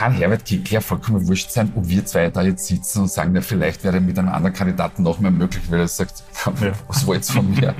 kann 0.00 0.14
Herbert 0.14 0.46
Kickl 0.46 0.72
ja 0.72 0.80
vollkommen 0.80 1.28
wurscht 1.28 1.50
sein, 1.50 1.70
ob 1.76 1.86
wir 1.86 2.02
zwei 2.06 2.30
da 2.30 2.40
jetzt 2.40 2.66
sitzen 2.66 3.02
und 3.02 3.10
sagen, 3.10 3.34
ja, 3.34 3.42
vielleicht 3.42 3.84
wäre 3.84 4.00
mit 4.00 4.18
einem 4.18 4.30
anderen 4.30 4.54
Kandidaten 4.54 5.02
noch 5.02 5.20
mehr 5.20 5.30
möglich, 5.30 5.62
weil 5.68 5.80
er 5.80 5.88
sagt, 5.88 6.24
ja. 6.62 6.72
was 6.88 7.06
wollt's 7.06 7.30
von 7.30 7.50
mir? 7.50 7.74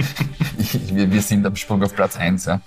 ich, 0.59 0.95
wir, 0.95 1.11
wir 1.11 1.23
sind 1.23 1.47
am 1.47 1.57
Sprung 1.57 1.83
auf 1.83 1.95
Platz 1.95 2.19
eins. 2.19 2.45
Ja. 2.45 2.61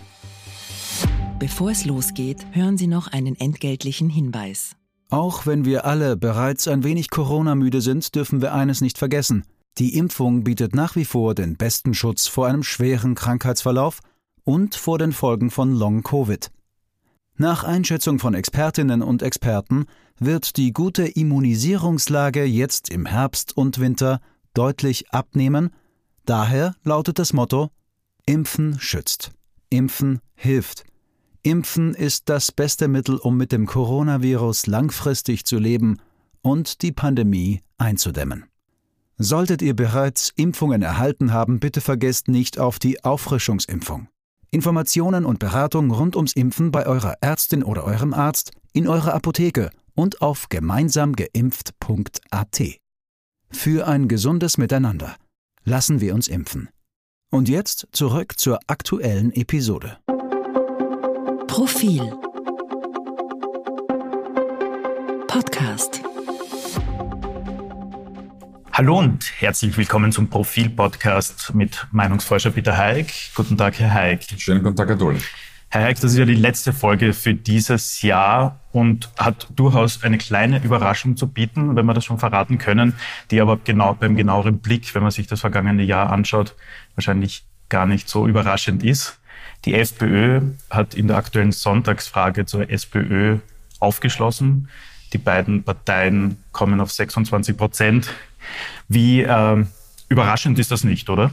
Bevor 1.37 1.69
es 1.69 1.85
losgeht, 1.85 2.47
hören 2.53 2.79
Sie 2.79 2.87
noch 2.87 3.09
einen 3.09 3.35
entgeltlichen 3.35 4.09
Hinweis. 4.09 4.75
Auch 5.11 5.45
wenn 5.45 5.65
wir 5.65 5.85
alle 5.85 6.17
bereits 6.17 6.67
ein 6.67 6.83
wenig 6.83 7.11
Corona-müde 7.11 7.81
sind, 7.81 8.15
dürfen 8.15 8.41
wir 8.41 8.55
eines 8.55 8.81
nicht 8.81 8.97
vergessen. 8.97 9.43
Die 9.77 9.95
Impfung 9.95 10.43
bietet 10.43 10.73
nach 10.73 10.95
wie 10.95 11.05
vor 11.05 11.35
den 11.35 11.57
besten 11.57 11.93
Schutz 11.93 12.25
vor 12.25 12.47
einem 12.47 12.63
schweren 12.63 13.13
Krankheitsverlauf 13.13 13.99
und 14.45 14.73
vor 14.73 14.97
den 14.97 15.11
Folgen 15.11 15.51
von 15.51 15.75
Long-Covid. 15.75 16.49
Nach 17.35 17.63
Einschätzung 17.63 18.19
von 18.19 18.35
Expertinnen 18.35 19.01
und 19.01 19.23
Experten 19.23 19.85
wird 20.19 20.57
die 20.57 20.71
gute 20.71 21.07
Immunisierungslage 21.07 22.43
jetzt 22.43 22.89
im 22.89 23.05
Herbst 23.07 23.57
und 23.57 23.79
Winter 23.79 24.19
deutlich 24.53 25.11
abnehmen. 25.11 25.71
Daher 26.25 26.75
lautet 26.83 27.17
das 27.17 27.33
Motto 27.33 27.71
Impfen 28.25 28.79
schützt. 28.79 29.31
Impfen 29.69 30.19
hilft. 30.35 30.85
Impfen 31.41 31.93
ist 31.93 32.29
das 32.29 32.51
beste 32.51 32.87
Mittel, 32.87 33.17
um 33.17 33.35
mit 33.35 33.51
dem 33.51 33.65
Coronavirus 33.65 34.67
langfristig 34.67 35.43
zu 35.43 35.57
leben 35.57 35.97
und 36.41 36.83
die 36.83 36.91
Pandemie 36.91 37.61
einzudämmen. 37.77 38.45
Solltet 39.17 39.61
ihr 39.61 39.75
bereits 39.75 40.31
Impfungen 40.35 40.81
erhalten 40.81 41.33
haben, 41.33 41.59
bitte 41.59 41.81
vergesst 41.81 42.27
nicht 42.27 42.59
auf 42.59 42.79
die 42.79 43.03
Auffrischungsimpfung. 43.03 44.07
Informationen 44.53 45.25
und 45.25 45.39
Beratung 45.39 45.89
rund 45.89 46.15
ums 46.15 46.33
Impfen 46.33 46.71
bei 46.71 46.85
eurer 46.85 47.15
Ärztin 47.21 47.63
oder 47.63 47.85
eurem 47.85 48.13
Arzt, 48.13 48.51
in 48.71 48.87
eurer 48.87 49.15
Apotheke 49.15 49.71
und 49.95 50.21
auf 50.21 50.47
gemeinsamgeimpft.at. 50.49 52.61
Für 53.49 53.87
ein 53.87 54.07
gesundes 54.07 54.59
Miteinander. 54.59 55.15
Lassen 55.63 56.01
wir 56.01 56.13
uns 56.13 56.27
impfen. 56.27 56.69
Und 57.31 57.49
jetzt 57.49 57.87
zurück 57.93 58.37
zur 58.37 58.59
aktuellen 58.67 59.31
Episode. 59.31 59.97
Profil 61.47 62.13
Podcast 65.27 66.03
Hallo 68.75 68.97
und 68.97 69.31
herzlich 69.39 69.77
willkommen 69.77 70.11
zum 70.11 70.31
Profil-Podcast 70.31 71.53
mit 71.53 71.85
Meinungsforscher 71.91 72.49
Peter 72.49 72.75
Haig. 72.75 73.31
Guten 73.35 73.55
Tag, 73.55 73.77
Herr 73.77 73.93
Haig. 73.93 74.25
Schönen 74.39 74.63
guten 74.63 74.75
Tag, 74.75 74.87
Herr 74.87 74.95
Dull. 74.95 75.19
Herr 75.69 75.83
Haig, 75.83 75.99
das 75.99 76.13
ist 76.13 76.17
ja 76.17 76.25
die 76.25 76.33
letzte 76.33 76.73
Folge 76.73 77.13
für 77.13 77.35
dieses 77.35 78.01
Jahr 78.01 78.61
und 78.71 79.11
hat 79.15 79.47
durchaus 79.55 80.03
eine 80.03 80.17
kleine 80.17 80.59
Überraschung 80.63 81.15
zu 81.17 81.27
bieten, 81.27 81.75
wenn 81.75 81.85
wir 81.85 81.93
das 81.93 82.03
schon 82.03 82.17
verraten 82.17 82.57
können, 82.57 82.95
die 83.29 83.41
aber 83.41 83.59
genau, 83.63 83.93
beim 83.93 84.15
genaueren 84.15 84.57
Blick, 84.57 84.95
wenn 84.95 85.03
man 85.03 85.11
sich 85.11 85.27
das 85.27 85.41
vergangene 85.41 85.83
Jahr 85.83 86.11
anschaut, 86.11 86.55
wahrscheinlich 86.95 87.45
gar 87.69 87.85
nicht 87.85 88.09
so 88.09 88.27
überraschend 88.27 88.83
ist. 88.83 89.19
Die 89.65 89.75
FPÖ 89.75 90.41
hat 90.71 90.95
in 90.95 91.07
der 91.07 91.17
aktuellen 91.17 91.51
Sonntagsfrage 91.51 92.47
zur 92.47 92.67
SPÖ 92.71 93.37
aufgeschlossen. 93.79 94.67
Die 95.13 95.19
beiden 95.19 95.61
Parteien 95.61 96.37
kommen 96.51 96.81
auf 96.81 96.91
26 96.91 97.55
Prozent. 97.55 98.09
Wie 98.87 99.21
äh, 99.21 99.65
überraschend 100.09 100.59
ist 100.59 100.71
das 100.71 100.83
nicht, 100.83 101.09
oder? 101.09 101.31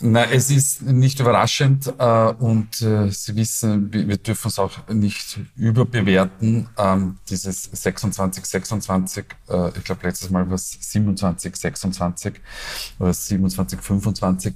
Na, 0.00 0.24
es 0.24 0.50
ist 0.50 0.82
nicht 0.82 1.20
überraschend 1.20 1.92
äh, 1.98 2.32
und 2.32 2.82
äh, 2.82 3.10
Sie 3.10 3.36
wissen, 3.36 3.92
wir, 3.92 4.16
dürfen 4.16 4.48
es 4.48 4.58
auch 4.58 4.88
nicht 4.88 5.38
überbewerten. 5.54 6.68
Ähm, 6.76 7.18
dieses 7.30 7.62
26, 7.62 8.44
26, 8.44 9.24
äh, 9.48 9.68
ich 9.76 9.84
glaube 9.84 10.04
letztes 10.08 10.30
Mal 10.30 10.48
war 10.48 10.56
es 10.56 10.76
27, 10.80 11.54
26 11.54 12.40
oder 12.98 13.12
27, 13.12 13.80
25. 13.80 14.54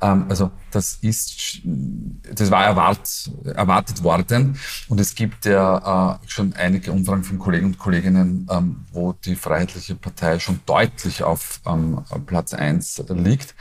Ähm, 0.00 0.26
also 0.28 0.50
das 0.72 0.98
ist, 1.02 1.60
das 1.62 2.50
war 2.50 2.64
erwart, 2.64 3.30
erwartet 3.44 4.02
worden 4.02 4.58
und 4.88 4.98
es 4.98 5.14
gibt 5.14 5.44
ja 5.44 6.14
äh, 6.14 6.28
schon 6.28 6.52
einige 6.54 6.90
Umfragen 6.90 7.22
von 7.22 7.38
Kollegen 7.38 7.66
und 7.66 7.78
Kolleginnen, 7.78 8.48
ähm, 8.50 8.84
wo 8.90 9.12
die 9.12 9.36
Freiheitliche 9.36 9.94
Partei 9.94 10.40
schon 10.40 10.58
deutlich 10.66 11.22
auf 11.22 11.60
ähm, 11.64 12.02
Platz 12.26 12.54
eins 12.54 13.00
liegt 13.08 13.54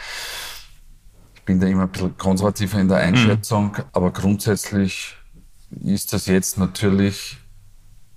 bin 1.46 1.60
da 1.60 1.68
immer 1.68 1.84
ein 1.84 1.90
bisschen 1.90 2.18
konservativer 2.18 2.80
in 2.80 2.88
der 2.88 2.98
Einschätzung, 2.98 3.74
mhm. 3.78 3.84
aber 3.94 4.12
grundsätzlich 4.12 5.16
ist 5.84 6.14
das 6.14 6.28
jetzt 6.28 6.58
natürlich 6.58 7.38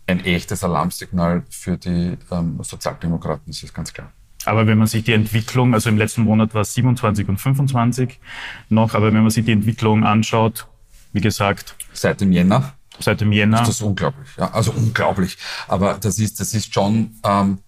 ein 0.07 0.25
echtes 0.25 0.63
Alarmsignal 0.63 1.43
für 1.51 1.77
die 1.77 2.17
ähm, 2.31 2.59
Sozialdemokraten, 2.63 3.45
das 3.47 3.63
ist 3.63 3.75
ganz 3.75 3.93
klar. 3.93 4.13
Aber 4.45 4.69
wenn 4.69 4.79
man 4.79 4.87
sich 4.87 5.03
die 5.03 5.13
Entwicklung, 5.13 5.75
also 5.75 5.89
im 5.89 5.99
letzten 5.99 6.23
Monat 6.23 6.55
war 6.55 6.61
es 6.61 6.73
27 6.75 7.29
und 7.29 7.39
25 7.39 8.21
noch, 8.69 8.95
aber 8.95 9.13
wenn 9.13 9.23
man 9.23 9.31
sich 9.31 9.45
die 9.45 9.53
Entwicklung 9.53 10.05
anschaut, 10.05 10.69
wie 11.13 11.21
gesagt. 11.21 11.75
Seit 11.93 12.21
dem 12.21 12.31
Jänner. 12.31 12.75
Seit 13.01 13.21
dem 13.21 13.33
Jänner. 13.33 13.63
Ist 13.63 13.69
das 13.69 13.83
unglaublich, 13.83 14.29
ja. 14.39 14.53
Also 14.53 14.71
unglaublich. 14.71 15.37
Aber 15.67 15.95
das 15.95 16.19
ist, 16.21 16.39
das 16.39 16.55
ist 16.55 16.73
schon 16.73 17.17
ähm, 17.25 17.59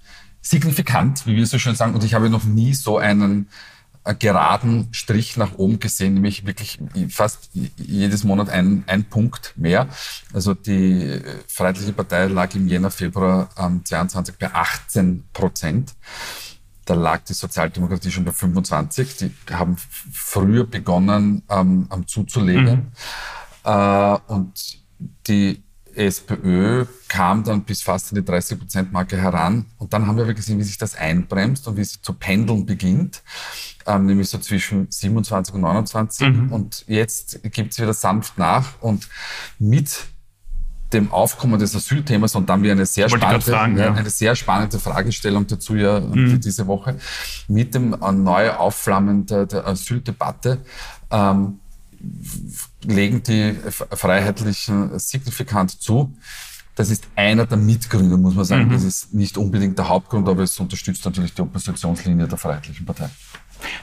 signifikant, 0.41 1.26
wie 1.26 1.36
wir 1.36 1.47
so 1.47 1.58
schön 1.58 1.74
sagen. 1.74 1.94
Und 1.94 2.04
ich 2.04 2.14
habe 2.14 2.30
noch 2.30 2.44
nie 2.44 2.74
so 2.74 2.98
einen 2.98 3.48
geraden 4.14 4.88
Strich 4.92 5.36
nach 5.36 5.54
oben 5.54 5.80
gesehen, 5.80 6.14
nämlich 6.14 6.46
wirklich 6.46 6.78
fast 7.10 7.50
jedes 7.76 8.24
Monat 8.24 8.48
ein, 8.48 8.84
ein 8.86 9.04
Punkt 9.04 9.54
mehr. 9.56 9.88
Also 10.32 10.54
die 10.54 11.20
Freiheitliche 11.46 11.92
Partei 11.92 12.26
lag 12.26 12.54
im 12.54 12.68
Jänner, 12.68 12.91
Februar 12.91 13.48
ähm, 13.58 13.84
22 13.84 14.36
bei 14.36 14.52
18 14.52 15.24
Prozent. 15.32 15.94
Da 16.84 16.94
lag 16.94 17.22
die 17.24 17.34
Sozialdemokratie 17.34 18.10
schon 18.10 18.24
bei 18.24 18.32
25. 18.32 19.16
Die 19.16 19.32
haben 19.52 19.76
früher 20.10 20.64
begonnen 20.64 21.42
ähm, 21.50 21.88
zuzulegen. 22.06 22.74
Mhm. 22.74 23.70
Äh, 23.70 24.18
und 24.28 24.78
die 25.26 25.62
SPÖ 25.98 26.86
kam 27.09 27.44
dann 27.44 27.64
bis 27.64 27.82
fast 27.82 28.12
an 28.12 28.22
die 28.22 28.31
30-Prozent-Marke 28.31 29.16
heran. 29.16 29.66
Und 29.78 29.92
dann 29.92 30.06
haben 30.06 30.16
wir 30.16 30.32
gesehen, 30.32 30.59
wie 30.59 30.64
sich 30.64 30.78
das 30.78 30.94
einbremst 30.94 31.66
und 31.69 31.76
wie 31.76 31.82
es 31.82 32.00
zu 32.00 32.12
pendeln 32.12 32.66
beginnt 32.66 33.22
ähm, 33.88 34.06
nämlich 34.06 34.28
so 34.28 34.38
zwischen 34.38 34.86
27 34.91 35.54
und 35.54 35.62
29. 35.62 36.28
Mhm. 36.28 36.53
Und 36.53 36.84
jetzt 36.86 37.42
gibt 37.50 37.72
es 37.72 37.78
wieder 37.78 37.94
sanft 37.94 38.38
nach 38.38 38.81
und 38.81 39.09
mit 39.59 40.06
dem 40.92 41.12
Aufkommen 41.12 41.59
des 41.59 41.75
Asylthemas 41.75 42.34
und 42.34 42.48
dann 42.48 42.62
wieder 42.62 42.72
eine 42.72 42.86
sehr 42.86 43.09
spannende, 43.09 43.41
fragen, 43.41 43.76
ja. 43.76 43.92
eine 43.92 44.09
sehr 44.09 44.34
spannende 44.36 44.78
Fragestellung 44.78 45.47
dazu 45.47 45.75
ja 45.75 46.00
mhm. 46.00 46.30
für 46.30 46.38
diese 46.38 46.66
Woche 46.66 46.97
mit 47.47 47.75
dem 47.75 47.94
äh, 47.94 48.12
neu 48.12 48.50
Aufflammen 48.53 49.26
der, 49.26 49.47
der 49.47 49.66
Asyldebatte 49.66 50.62
ähm, 51.10 51.60
legen 52.84 53.22
die 53.22 53.54
Freiheitlichen 53.70 54.98
signifikant 54.98 55.81
zu. 55.81 56.14
Das 56.75 56.91
ist 56.91 57.09
einer 57.16 57.44
der 57.44 57.59
Mitgründe, 57.59 58.16
muss 58.16 58.34
man 58.34 58.44
sagen. 58.44 58.66
Mhm. 58.66 58.72
Das 58.72 58.84
ist 58.84 59.12
nicht 59.12 59.36
unbedingt 59.36 59.76
der 59.78 59.88
Hauptgrund, 59.88 60.28
aber 60.28 60.44
es 60.44 60.59
unterstützt 60.60 61.04
natürlich 61.04 61.34
die 61.34 61.42
Oppositionslinie 61.42 62.28
der 62.28 62.38
Freiheitlichen 62.38 62.86
Partei. 62.86 63.10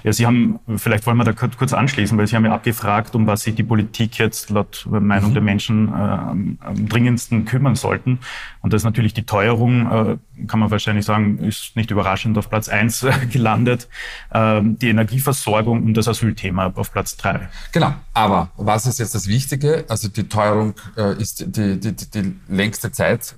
Ja, 0.03 0.13
Sie 0.13 0.25
haben, 0.25 0.59
vielleicht 0.77 1.05
wollen 1.05 1.17
wir 1.17 1.23
da 1.23 1.33
kurz 1.33 1.73
anschließen, 1.73 2.17
weil 2.17 2.27
Sie 2.27 2.35
haben 2.35 2.45
ja 2.45 2.53
abgefragt, 2.53 3.15
um 3.15 3.27
was 3.27 3.43
sich 3.43 3.55
die 3.55 3.63
Politik 3.63 4.17
jetzt 4.17 4.49
laut 4.49 4.87
Meinung 4.89 5.31
mhm. 5.31 5.33
der 5.33 5.43
Menschen 5.43 5.89
äh, 5.89 5.91
am, 5.91 6.57
dringendsten 6.87 7.45
kümmern 7.45 7.75
sollten. 7.75 8.19
Und 8.61 8.73
das 8.73 8.81
ist 8.81 8.85
natürlich 8.85 9.13
die 9.13 9.25
Teuerung, 9.25 9.91
äh, 9.91 10.17
kann 10.47 10.59
man 10.59 10.71
wahrscheinlich 10.71 11.05
sagen, 11.05 11.39
ist 11.39 11.75
nicht 11.75 11.91
überraschend 11.91 12.37
auf 12.37 12.49
Platz 12.49 12.69
eins 12.69 13.03
äh, 13.03 13.13
gelandet. 13.31 13.87
Äh, 14.31 14.61
die 14.63 14.89
Energieversorgung 14.89 15.83
und 15.83 15.93
das 15.95 16.07
Asylthema 16.07 16.71
auf 16.75 16.91
Platz 16.91 17.17
drei. 17.17 17.49
Genau, 17.71 17.93
aber 18.13 18.49
was 18.57 18.85
ist 18.85 18.99
jetzt 18.99 19.15
das 19.15 19.27
Wichtige? 19.27 19.85
Also 19.87 20.07
die 20.07 20.27
Teuerung 20.27 20.73
äh, 20.97 21.19
ist 21.21 21.55
die, 21.55 21.79
die, 21.79 21.95
die, 21.95 22.11
die 22.11 22.35
längste 22.47 22.91
Zeit 22.91 23.35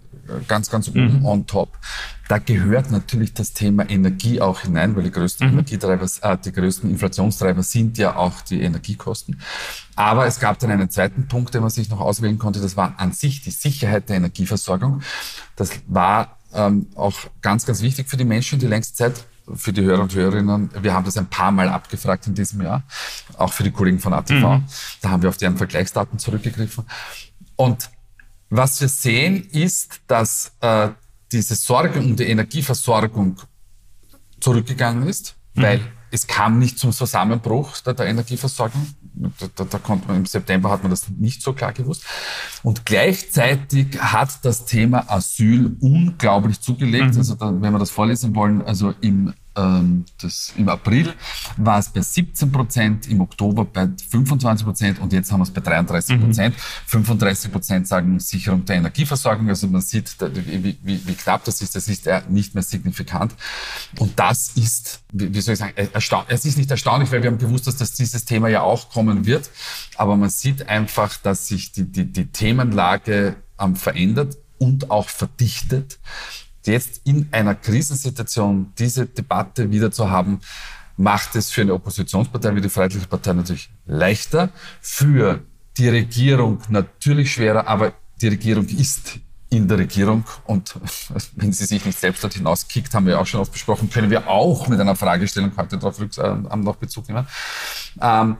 ganz, 0.47 0.69
ganz 0.69 0.89
oben 0.89 1.19
mhm. 1.19 1.25
on 1.25 1.47
top. 1.47 1.77
Da 2.27 2.39
gehört 2.39 2.91
natürlich 2.91 3.33
das 3.33 3.53
Thema 3.53 3.89
Energie 3.89 4.41
auch 4.41 4.61
hinein, 4.61 4.95
weil 4.95 5.03
die 5.03 5.11
größten 5.11 5.47
mhm. 5.47 5.53
Energietreiber, 5.53 6.07
äh, 6.21 6.37
die 6.37 6.51
größten 6.51 6.89
Inflationstreiber 6.89 7.63
sind 7.63 7.97
ja 7.97 8.15
auch 8.15 8.41
die 8.41 8.61
Energiekosten. 8.61 9.39
Aber 9.95 10.25
es 10.25 10.39
gab 10.39 10.59
dann 10.59 10.71
einen 10.71 10.89
zweiten 10.89 11.27
Punkt, 11.27 11.53
den 11.53 11.61
man 11.61 11.69
sich 11.69 11.89
noch 11.89 12.01
auswählen 12.01 12.37
konnte. 12.37 12.59
Das 12.59 12.75
war 12.75 12.95
an 12.97 13.13
sich 13.13 13.41
die 13.41 13.51
Sicherheit 13.51 14.09
der 14.09 14.17
Energieversorgung. 14.17 15.01
Das 15.55 15.71
war 15.87 16.37
ähm, 16.53 16.87
auch 16.95 17.15
ganz, 17.41 17.65
ganz 17.65 17.81
wichtig 17.81 18.09
für 18.09 18.17
die 18.17 18.25
Menschen 18.25 18.59
die 18.59 18.67
längste 18.67 18.93
Zeit 18.93 19.25
für 19.55 19.71
die 19.71 19.81
Hörer 19.81 20.03
und 20.03 20.13
Hörerinnen, 20.13 20.69
wir 20.81 20.93
haben 20.93 21.05
das 21.05 21.17
ein 21.17 21.27
paar 21.27 21.51
Mal 21.51 21.69
abgefragt 21.69 22.27
in 22.27 22.33
diesem 22.33 22.61
Jahr, 22.61 22.83
auch 23.37 23.53
für 23.53 23.63
die 23.63 23.71
Kollegen 23.71 23.99
von 23.99 24.13
ATV. 24.13 24.33
Mhm. 24.33 24.63
Da 25.01 25.09
haben 25.09 25.21
wir 25.21 25.29
auf 25.29 25.37
deren 25.37 25.57
Vergleichsdaten 25.57 26.19
zurückgegriffen. 26.19 26.85
Und 27.55 27.89
was 28.49 28.79
wir 28.81 28.87
sehen, 28.87 29.47
ist, 29.51 30.01
dass 30.07 30.53
äh, 30.61 30.89
diese 31.31 31.55
Sorge 31.55 31.99
um 31.99 32.15
die 32.15 32.25
Energieversorgung 32.25 33.37
zurückgegangen 34.39 35.07
ist, 35.07 35.35
mhm. 35.53 35.61
weil 35.61 35.81
es 36.09 36.25
kam 36.25 36.57
nicht 36.59 36.79
zum 36.79 36.91
Zusammenbruch 36.93 37.77
der, 37.79 37.93
der 37.93 38.07
Energieversorgung. 38.07 38.87
Da, 39.13 39.47
da, 39.55 39.63
da 39.65 39.77
konnte 39.79 40.07
man 40.07 40.17
im 40.17 40.25
September 40.25 40.69
hat 40.69 40.83
man 40.83 40.91
das 40.91 41.09
nicht 41.09 41.41
so 41.41 41.53
klar 41.53 41.73
gewusst. 41.73 42.05
Und 42.63 42.85
gleichzeitig 42.85 43.99
hat 43.99 44.45
das 44.45 44.65
Thema 44.65 45.09
Asyl 45.11 45.75
unglaublich 45.81 46.61
zugelegt. 46.61 47.13
Mhm. 47.13 47.17
Also 47.17 47.35
da, 47.35 47.47
wenn 47.61 47.73
wir 47.73 47.79
das 47.79 47.89
vorlesen 47.89 48.35
wollen, 48.35 48.61
also 48.61 48.93
im 49.01 49.33
das, 49.57 50.53
im 50.55 50.69
April 50.69 51.13
war 51.57 51.79
es 51.79 51.89
bei 51.89 52.01
17 52.01 52.51
Prozent, 52.51 53.07
im 53.07 53.21
Oktober 53.21 53.65
bei 53.65 53.89
25 54.09 54.65
Prozent 54.65 54.99
und 54.99 55.11
jetzt 55.13 55.31
haben 55.31 55.39
wir 55.39 55.45
es 55.45 55.51
bei 55.51 55.61
33 55.61 56.21
Prozent. 56.21 56.55
Mhm. 56.55 56.61
35 56.85 57.51
Prozent 57.51 57.87
sagen 57.87 58.19
Sicherung 58.19 58.65
der 58.65 58.75
Energieversorgung. 58.75 59.49
Also 59.49 59.67
man 59.67 59.81
sieht, 59.81 60.15
wie, 60.21 60.77
wie, 60.83 61.07
wie 61.07 61.13
knapp 61.13 61.43
das 61.45 61.61
ist. 61.61 61.75
Das 61.75 61.87
ist 61.87 62.05
ja 62.05 62.21
nicht 62.29 62.53
mehr 62.53 62.63
signifikant. 62.63 63.33
Und 63.97 64.19
das 64.19 64.51
ist, 64.55 65.01
wie 65.11 65.41
soll 65.41 65.53
ich 65.53 65.59
sagen, 65.59 65.73
erstaunlich. 65.91 66.35
Es 66.35 66.45
ist 66.45 66.57
nicht 66.57 66.69
erstaunlich, 66.69 67.11
weil 67.11 67.23
wir 67.23 67.31
haben 67.31 67.39
gewusst, 67.39 67.65
dass 67.65 67.77
das 67.77 67.93
dieses 67.93 68.25
Thema 68.25 68.49
ja 68.49 68.61
auch 68.61 68.89
kommen 68.91 69.25
wird. 69.25 69.49
Aber 69.95 70.15
man 70.17 70.29
sieht 70.29 70.69
einfach, 70.69 71.17
dass 71.17 71.47
sich 71.47 71.71
die, 71.71 71.91
die, 71.91 72.05
die 72.05 72.27
Themenlage 72.27 73.37
ähm, 73.59 73.75
verändert 73.75 74.37
und 74.59 74.91
auch 74.91 75.09
verdichtet 75.09 75.99
jetzt 76.67 77.01
in 77.05 77.27
einer 77.31 77.55
Krisensituation 77.55 78.73
diese 78.77 79.05
Debatte 79.05 79.71
wieder 79.71 79.91
zu 79.91 80.09
haben, 80.09 80.41
macht 80.97 81.35
es 81.35 81.51
für 81.51 81.61
eine 81.61 81.73
Oppositionspartei 81.73 82.55
wie 82.55 82.61
die 82.61 82.69
Freiheitliche 82.69 83.07
Partei 83.07 83.33
natürlich 83.33 83.69
leichter, 83.85 84.49
für 84.81 85.41
die 85.77 85.89
Regierung 85.89 86.59
natürlich 86.69 87.31
schwerer, 87.31 87.67
aber 87.67 87.93
die 88.21 88.29
Regierung 88.29 88.67
ist 88.67 89.19
in 89.49 89.67
der 89.67 89.77
Regierung 89.77 90.25
und 90.45 90.75
wenn 91.35 91.53
sie 91.53 91.65
sich 91.65 91.85
nicht 91.85 91.99
selbst 91.99 92.23
dort 92.23 92.33
hinauskickt, 92.33 92.93
haben 92.93 93.05
wir 93.05 93.19
auch 93.19 93.25
schon 93.25 93.39
oft 93.39 93.51
besprochen, 93.51 93.89
können 93.89 94.09
wir 94.09 94.27
auch 94.27 94.67
mit 94.67 94.79
einer 94.79 94.95
Fragestellung 94.95 95.51
heute 95.55 95.77
darauf 95.77 95.99
äh, 95.99 96.57
noch 96.57 96.75
Bezug 96.75 97.07
nehmen. 97.07 97.27
Ähm, 98.01 98.37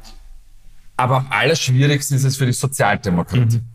aber 0.98 1.18
am 1.18 1.28
allerschwierigsten 1.30 2.18
ist 2.18 2.24
es 2.24 2.38
für 2.38 2.48
die 2.48 2.54
Sozialdemokratie. 2.54 3.58
Mhm. 3.58 3.70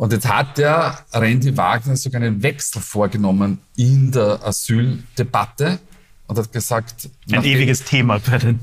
Und 0.00 0.14
jetzt 0.14 0.26
hat 0.26 0.56
der 0.56 0.98
Randy 1.12 1.54
Wagner 1.58 1.94
sogar 1.94 2.22
einen 2.22 2.42
Wechsel 2.42 2.80
vorgenommen 2.80 3.58
in 3.76 4.10
der 4.10 4.42
Asyldebatte 4.42 5.78
und 6.26 6.38
hat 6.38 6.50
gesagt... 6.50 7.10
Ein 7.30 7.44
ewiges 7.44 7.84
Thema 7.84 8.18
bei 8.18 8.38
den... 8.38 8.60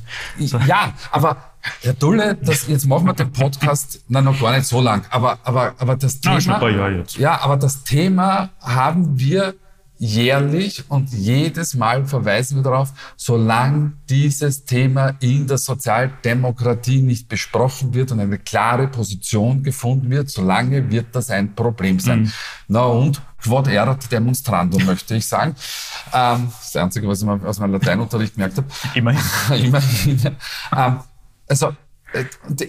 Ja, 0.65 0.93
aber 1.11 1.37
Herr 1.81 1.93
Dulle, 1.93 2.39
das, 2.41 2.67
jetzt 2.67 2.87
machen 2.87 3.05
wir 3.05 3.13
den 3.13 3.31
Podcast, 3.31 4.03
na 4.07 4.23
noch 4.23 4.41
gar 4.41 4.57
nicht 4.57 4.65
so 4.65 4.81
lang, 4.81 5.05
aber, 5.11 5.37
aber, 5.43 5.75
aber 5.77 5.95
das 5.95 6.19
Thema... 6.21 6.69
Ja, 6.69 7.03
ja, 7.19 7.39
aber 7.39 7.57
das 7.57 7.83
Thema 7.83 8.49
haben 8.59 9.19
wir 9.19 9.53
jährlich 9.97 10.83
und 10.89 11.11
jedes 11.11 11.73
Mal 11.73 12.05
verweisen 12.05 12.57
wir 12.57 12.63
darauf, 12.63 12.93
solange 13.15 13.93
dieses 14.09 14.65
Thema 14.65 15.15
in 15.19 15.47
der 15.47 15.57
Sozialdemokratie 15.57 17.01
nicht 17.01 17.27
besprochen 17.27 17.93
wird 17.93 18.11
und 18.11 18.19
eine 18.19 18.37
klare 18.37 18.87
Position 18.87 19.63
gefunden 19.63 20.09
wird, 20.09 20.29
solange 20.29 20.89
wird 20.91 21.07
das 21.13 21.29
ein 21.29 21.55
Problem 21.55 21.99
sein. 21.99 22.21
Mhm. 22.21 22.31
Na 22.67 22.85
und 22.85 23.21
quod 23.41 23.67
erat 23.67 24.11
demonstrandum, 24.11 24.85
möchte 24.85 25.15
ich 25.15 25.27
sagen. 25.27 25.55
Ähm, 26.13 26.51
das 26.59 26.75
Einzige, 26.75 27.07
was 27.07 27.21
ich 27.21 27.27
aus 27.27 27.59
meinem 27.59 27.73
Lateinunterricht 27.73 28.33
gemerkt 28.35 28.57
habe. 28.57 28.67
Immerhin. 28.93 29.21
Immerhin. 29.65 30.37
Ähm, 30.75 30.99
also 31.47 31.73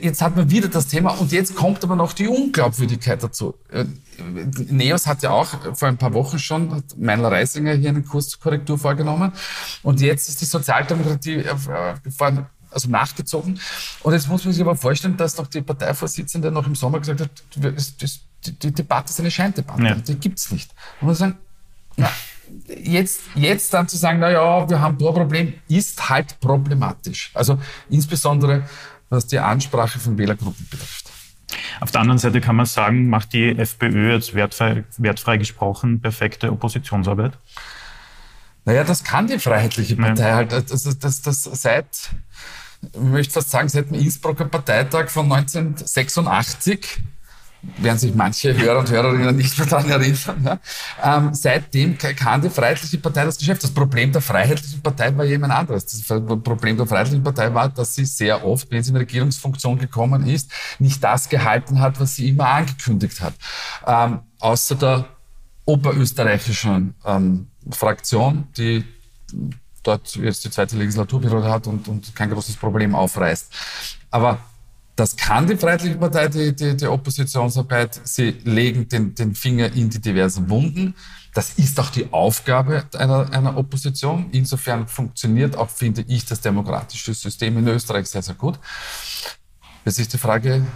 jetzt 0.00 0.22
hat 0.22 0.36
man 0.36 0.50
wieder 0.50 0.68
das 0.68 0.86
Thema 0.86 1.10
und 1.10 1.32
jetzt 1.32 1.54
kommt 1.54 1.82
aber 1.84 1.96
noch 1.96 2.12
die 2.12 2.28
Unglaubwürdigkeit 2.28 3.22
dazu. 3.22 3.54
Äh, 3.70 3.84
Neos 4.70 5.06
hat 5.06 5.22
ja 5.22 5.30
auch 5.30 5.48
vor 5.74 5.88
ein 5.88 5.96
paar 5.96 6.14
Wochen 6.14 6.38
schon, 6.38 6.74
hat 6.74 6.96
Meinler 6.96 7.30
Reisinger 7.30 7.74
hier 7.74 7.90
eine 7.90 8.02
Kurskorrektur 8.02 8.78
vorgenommen 8.78 9.32
und 9.82 10.00
jetzt 10.00 10.28
ist 10.28 10.40
die 10.40 10.44
Sozialdemokratie 10.44 11.36
äh, 11.36 11.54
also 12.70 12.90
nachgezogen. 12.90 13.60
Und 14.02 14.12
jetzt 14.12 14.28
muss 14.28 14.44
man 14.44 14.52
sich 14.52 14.62
aber 14.62 14.76
vorstellen, 14.76 15.16
dass 15.16 15.34
doch 15.34 15.46
die 15.46 15.62
Parteivorsitzende 15.62 16.50
noch 16.50 16.66
im 16.66 16.74
Sommer 16.74 16.98
gesagt 16.98 17.20
hat, 17.20 17.30
die, 18.44 18.72
Debatte 18.72 19.10
ist 19.10 19.20
eine 19.20 19.30
Scheindebatte, 19.30 19.82
ja. 19.82 19.94
die 19.94 20.14
gibt's 20.16 20.50
nicht. 20.52 20.70
Und 21.00 21.08
man 21.08 21.16
sagen, 21.16 21.38
na, 21.96 22.10
jetzt, 22.68 23.22
jetzt 23.34 23.72
dann 23.74 23.88
zu 23.88 23.96
sagen, 23.96 24.20
na 24.20 24.30
ja, 24.30 24.68
wir 24.68 24.80
haben 24.80 24.98
da 24.98 25.08
ein 25.08 25.14
Problem, 25.14 25.54
ist 25.68 26.08
halt 26.08 26.38
problematisch. 26.40 27.30
Also 27.34 27.58
insbesondere 27.90 28.64
was 29.10 29.26
die 29.26 29.38
Ansprache 29.38 29.98
von 29.98 30.18
Wählergruppen 30.18 30.66
betrifft. 30.70 31.10
Auf 31.80 31.90
der 31.90 32.00
anderen 32.00 32.18
Seite 32.18 32.40
kann 32.40 32.56
man 32.56 32.66
sagen, 32.66 33.08
macht 33.08 33.32
die 33.32 33.56
FPÖ 33.56 34.12
jetzt 34.12 34.34
wertfrei, 34.34 34.84
wertfrei 34.98 35.36
gesprochen 35.36 36.00
perfekte 36.00 36.52
Oppositionsarbeit? 36.52 37.38
Naja, 38.64 38.84
das 38.84 39.02
kann 39.02 39.26
die 39.26 39.38
Freiheitliche 39.38 39.96
Partei 39.96 40.28
ja. 40.28 40.34
halt. 40.36 40.52
Das, 40.52 40.66
das, 40.66 40.98
das, 40.98 41.22
das 41.22 41.44
seit, 41.44 42.10
ich 42.82 43.00
möchte 43.00 43.32
fast 43.32 43.50
sagen, 43.50 43.68
seit 43.68 43.88
dem 43.90 43.94
Innsbrucker 43.94 44.44
Parteitag 44.44 45.08
von 45.08 45.32
1986 45.32 47.02
werden 47.62 47.98
sich 47.98 48.14
manche 48.14 48.56
Hörer 48.56 48.78
und 48.78 48.90
Hörerinnen 48.90 49.36
nicht 49.36 49.58
mehr 49.58 49.66
daran 49.66 49.90
erinnern. 49.90 50.44
Ja. 50.44 50.58
Ähm, 51.02 51.34
seitdem 51.34 51.98
kann 51.98 52.40
die 52.40 52.50
Freiheitliche 52.50 52.98
Partei 52.98 53.24
das 53.24 53.38
Geschäft. 53.38 53.64
Das 53.64 53.70
Problem 53.72 54.12
der 54.12 54.22
Freiheitlichen 54.22 54.80
Partei 54.80 55.16
war 55.16 55.24
jemand 55.24 55.52
anderes. 55.52 55.86
Das 55.86 56.22
Problem 56.42 56.76
der 56.76 56.86
Freiheitlichen 56.86 57.24
Partei 57.24 57.52
war, 57.52 57.68
dass 57.68 57.94
sie 57.94 58.04
sehr 58.04 58.44
oft, 58.44 58.70
wenn 58.70 58.82
sie 58.82 58.90
in 58.90 58.96
Regierungsfunktion 58.96 59.78
gekommen 59.78 60.26
ist, 60.26 60.50
nicht 60.78 61.02
das 61.02 61.28
gehalten 61.28 61.80
hat, 61.80 61.98
was 61.98 62.16
sie 62.16 62.28
immer 62.28 62.48
angekündigt 62.48 63.20
hat. 63.20 63.34
Ähm, 63.86 64.20
außer 64.38 64.76
der 64.76 65.06
oberösterreichischen 65.64 66.94
ähm, 67.04 67.48
Fraktion, 67.70 68.48
die 68.56 68.84
dort 69.82 70.14
jetzt 70.16 70.44
die 70.44 70.50
zweite 70.50 70.76
Legislaturperiode 70.76 71.50
hat 71.50 71.66
und, 71.66 71.88
und 71.88 72.14
kein 72.14 72.30
großes 72.30 72.56
Problem 72.56 72.94
aufreißt. 72.94 73.52
Aber 74.10 74.38
das 74.98 75.16
kann 75.16 75.46
die 75.46 75.56
Freiheitliche 75.56 75.94
Partei, 75.94 76.26
die, 76.26 76.56
die, 76.56 76.76
die 76.76 76.86
Oppositionsarbeit. 76.88 78.00
Sie 78.02 78.30
legen 78.42 78.88
den, 78.88 79.14
den 79.14 79.32
Finger 79.32 79.72
in 79.72 79.88
die 79.88 80.00
diversen 80.00 80.50
Wunden. 80.50 80.96
Das 81.34 81.52
ist 81.52 81.78
auch 81.78 81.90
die 81.90 82.12
Aufgabe 82.12 82.84
einer, 82.96 83.32
einer 83.32 83.56
Opposition. 83.56 84.28
Insofern 84.32 84.88
funktioniert 84.88 85.56
auch, 85.56 85.70
finde 85.70 86.04
ich, 86.08 86.24
das 86.24 86.40
demokratische 86.40 87.14
System 87.14 87.58
in 87.58 87.68
Österreich 87.68 88.08
sehr, 88.08 88.22
sehr 88.22 88.34
gut. 88.34 88.58
Jetzt 89.84 90.00
ist 90.00 90.12
die 90.12 90.18
Frage, 90.18 90.66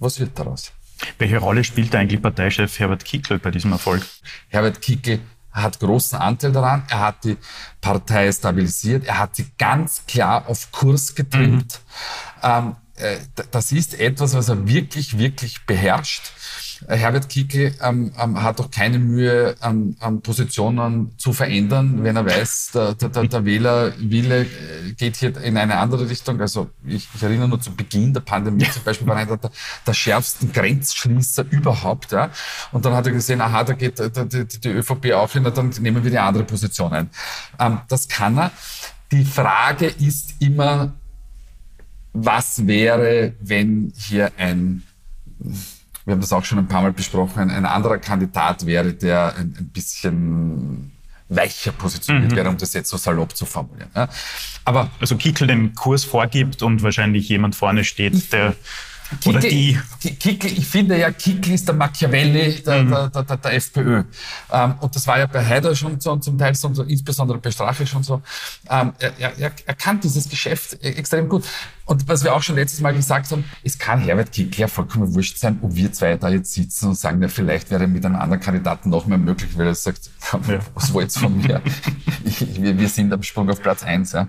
was 0.00 0.18
wird 0.18 0.36
daraus? 0.36 0.72
Welche 1.18 1.38
Rolle 1.38 1.62
spielt 1.62 1.94
eigentlich 1.94 2.20
Parteichef 2.20 2.76
Herbert 2.80 3.04
Kickl 3.04 3.38
bei 3.38 3.52
diesem 3.52 3.70
Erfolg? 3.70 4.04
Herbert 4.48 4.82
Kickl 4.82 5.20
hat 5.52 5.78
großen 5.78 6.18
Anteil 6.18 6.50
daran. 6.50 6.82
Er 6.88 6.98
hat 6.98 7.22
die 7.22 7.36
Partei 7.80 8.32
stabilisiert. 8.32 9.04
Er 9.04 9.18
hat 9.20 9.36
sie 9.36 9.46
ganz 9.56 10.04
klar 10.06 10.48
auf 10.48 10.72
Kurs 10.72 11.14
getrimmt. 11.14 11.80
Mhm. 12.42 12.42
Ähm, 12.42 12.76
äh, 12.96 13.16
das 13.50 13.72
ist 13.72 13.98
etwas, 13.98 14.34
was 14.34 14.48
er 14.48 14.68
wirklich, 14.68 15.18
wirklich 15.18 15.66
beherrscht. 15.66 16.32
Äh, 16.86 16.96
Herbert 16.96 17.28
Kickl 17.28 17.74
ähm, 17.82 18.12
ähm, 18.18 18.42
hat 18.42 18.58
doch 18.58 18.70
keine 18.70 18.98
Mühe, 18.98 19.56
ähm, 19.62 19.96
ähm, 20.00 20.20
Positionen 20.20 21.12
zu 21.18 21.32
verändern, 21.32 22.04
wenn 22.04 22.16
er 22.16 22.26
weiß, 22.26 22.70
der, 22.74 22.94
der, 22.94 23.08
der 23.08 23.44
Wählerwille 23.44 24.42
äh, 24.42 24.92
geht 24.96 25.16
hier 25.16 25.36
in 25.42 25.56
eine 25.56 25.78
andere 25.78 26.08
Richtung. 26.08 26.40
Also 26.40 26.70
ich, 26.86 27.08
ich 27.14 27.22
erinnere 27.22 27.48
nur 27.48 27.60
zu 27.60 27.74
Beginn 27.74 28.12
der 28.12 28.20
Pandemie 28.20 28.68
zum 28.70 28.82
Beispiel 28.84 29.06
war 29.06 29.16
einer 29.16 29.36
der, 29.36 29.50
der 29.86 29.94
schärfsten 29.94 30.52
Grenzschließer 30.52 31.46
überhaupt. 31.50 32.12
Ja. 32.12 32.30
Und 32.72 32.84
dann 32.84 32.94
hat 32.94 33.06
er 33.06 33.12
gesehen, 33.12 33.40
aha, 33.40 33.64
da 33.64 33.72
geht 33.72 33.98
die, 33.98 34.28
die, 34.28 34.60
die 34.60 34.68
ÖVP 34.68 35.12
auch 35.14 35.30
hin, 35.32 35.44
dann 35.44 35.70
nehmen 35.80 36.04
wir 36.04 36.10
die 36.10 36.18
andere 36.18 36.44
Position 36.44 36.92
ein. 36.92 37.10
Ähm, 37.58 37.80
das 37.88 38.08
kann 38.08 38.38
er. 38.38 38.50
Die 39.10 39.24
Frage 39.24 39.86
ist 39.86 40.34
immer, 40.40 40.92
was 42.14 42.66
wäre, 42.66 43.34
wenn 43.40 43.92
hier 43.96 44.30
ein, 44.38 44.82
wir 46.04 46.12
haben 46.12 46.20
das 46.20 46.32
auch 46.32 46.44
schon 46.44 46.58
ein 46.58 46.68
paar 46.68 46.80
Mal 46.80 46.92
besprochen, 46.92 47.50
ein, 47.50 47.66
anderer 47.66 47.98
Kandidat 47.98 48.64
wäre, 48.64 48.94
der 48.94 49.34
ein, 49.36 49.54
ein 49.58 49.70
bisschen 49.72 50.92
weicher 51.28 51.72
positioniert 51.72 52.30
mhm. 52.30 52.36
wäre, 52.36 52.48
um 52.48 52.56
das 52.56 52.72
jetzt 52.72 52.88
so 52.88 52.96
salopp 52.96 53.36
zu 53.36 53.44
formulieren. 53.44 53.90
Ja. 53.94 54.08
Aber 54.64 54.90
also 55.00 55.16
Kickel 55.16 55.48
den 55.48 55.74
Kurs 55.74 56.04
vorgibt 56.04 56.62
und 56.62 56.82
wahrscheinlich 56.82 57.28
jemand 57.28 57.56
vorne 57.56 57.82
steht, 57.84 58.32
der 58.32 58.54
Oder 59.26 59.40
die. 59.40 59.78
Kickel, 60.00 60.52
ich 60.52 60.66
finde 60.66 60.98
ja, 60.98 61.10
Kickel 61.10 61.54
ist 61.54 61.66
der 61.66 61.74
Machiavelli 61.74 62.62
der, 62.62 62.82
mhm. 62.82 62.90
der, 62.90 63.22
der, 63.22 63.36
der, 63.36 63.54
FPÖ. 63.54 64.04
Ähm, 64.52 64.74
und 64.80 64.94
das 64.94 65.06
war 65.06 65.18
ja 65.18 65.26
bei 65.26 65.44
Haider 65.44 65.74
schon 65.74 65.98
so, 66.00 66.16
zum 66.16 66.38
Teil 66.38 66.54
so, 66.54 66.68
insbesondere 66.82 67.38
bei 67.38 67.50
Strache 67.50 67.86
schon 67.86 68.02
so. 68.02 68.22
Ähm, 68.68 68.92
er, 68.98 69.38
er, 69.38 69.52
er 69.64 69.74
kann 69.74 70.00
dieses 70.00 70.28
Geschäft 70.28 70.78
e, 70.82 70.90
extrem 70.90 71.28
gut. 71.28 71.44
Und 71.86 72.08
was 72.08 72.24
wir 72.24 72.34
auch 72.34 72.42
schon 72.42 72.56
letztes 72.56 72.80
Mal 72.80 72.94
gesagt 72.94 73.30
haben, 73.30 73.44
es 73.62 73.78
kann 73.78 74.00
Herbert 74.00 74.32
Kickl 74.32 74.60
ja 74.60 74.68
vollkommen 74.68 75.14
wurscht 75.14 75.38
sein, 75.38 75.58
ob 75.60 75.74
wir 75.74 75.92
zwei 75.92 76.16
da 76.16 76.28
jetzt 76.28 76.52
sitzen 76.52 76.88
und 76.88 76.98
sagen, 76.98 77.20
ja, 77.20 77.28
vielleicht 77.28 77.70
wäre 77.70 77.86
mit 77.86 78.04
einem 78.04 78.16
anderen 78.16 78.40
Kandidaten 78.40 78.90
noch 78.90 79.06
mehr 79.06 79.18
möglich, 79.18 79.50
weil 79.56 79.66
er 79.66 79.74
sagt, 79.74 80.10
ja. 80.48 80.60
was 80.74 80.92
wollt's 80.92 81.18
von 81.18 81.36
mir? 81.36 81.60
ich, 82.24 82.62
wir, 82.62 82.78
wir 82.78 82.88
sind 82.88 83.12
am 83.12 83.22
Sprung 83.22 83.50
auf 83.50 83.60
Platz 83.60 83.82
eins. 83.82 84.12
Ja. 84.12 84.28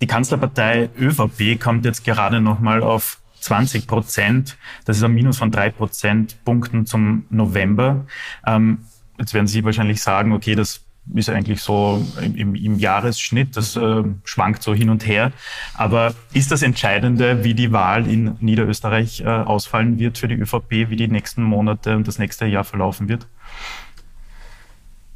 Die 0.00 0.06
Kanzlerpartei 0.06 0.90
ÖVP 0.98 1.60
kommt 1.60 1.84
jetzt 1.84 2.04
gerade 2.04 2.40
nochmal 2.40 2.82
auf 2.82 3.18
20 3.40 3.86
Prozent. 3.86 4.58
Das 4.84 4.96
ist 4.96 5.02
ein 5.02 5.12
Minus 5.12 5.38
von 5.38 5.50
drei 5.50 5.70
Prozentpunkten 5.70 6.86
zum 6.86 7.26
November. 7.30 8.06
Ähm, 8.46 8.78
jetzt 9.18 9.34
werden 9.34 9.46
Sie 9.46 9.64
wahrscheinlich 9.64 10.02
sagen, 10.02 10.32
okay, 10.32 10.54
das 10.54 10.82
ist 11.14 11.30
eigentlich 11.30 11.62
so 11.62 12.04
im, 12.20 12.54
im 12.54 12.78
Jahresschnitt, 12.78 13.56
das 13.56 13.76
äh, 13.76 14.02
schwankt 14.24 14.62
so 14.62 14.74
hin 14.74 14.90
und 14.90 15.06
her. 15.06 15.32
Aber 15.74 16.14
ist 16.32 16.50
das 16.50 16.62
Entscheidende, 16.62 17.44
wie 17.44 17.54
die 17.54 17.72
Wahl 17.72 18.08
in 18.10 18.36
Niederösterreich 18.40 19.20
äh, 19.20 19.26
ausfallen 19.26 19.98
wird 19.98 20.18
für 20.18 20.28
die 20.28 20.34
ÖVP, 20.34 20.90
wie 20.90 20.96
die 20.96 21.08
nächsten 21.08 21.42
Monate 21.42 21.96
und 21.96 22.08
das 22.08 22.18
nächste 22.18 22.46
Jahr 22.46 22.64
verlaufen 22.64 23.08
wird? 23.08 23.28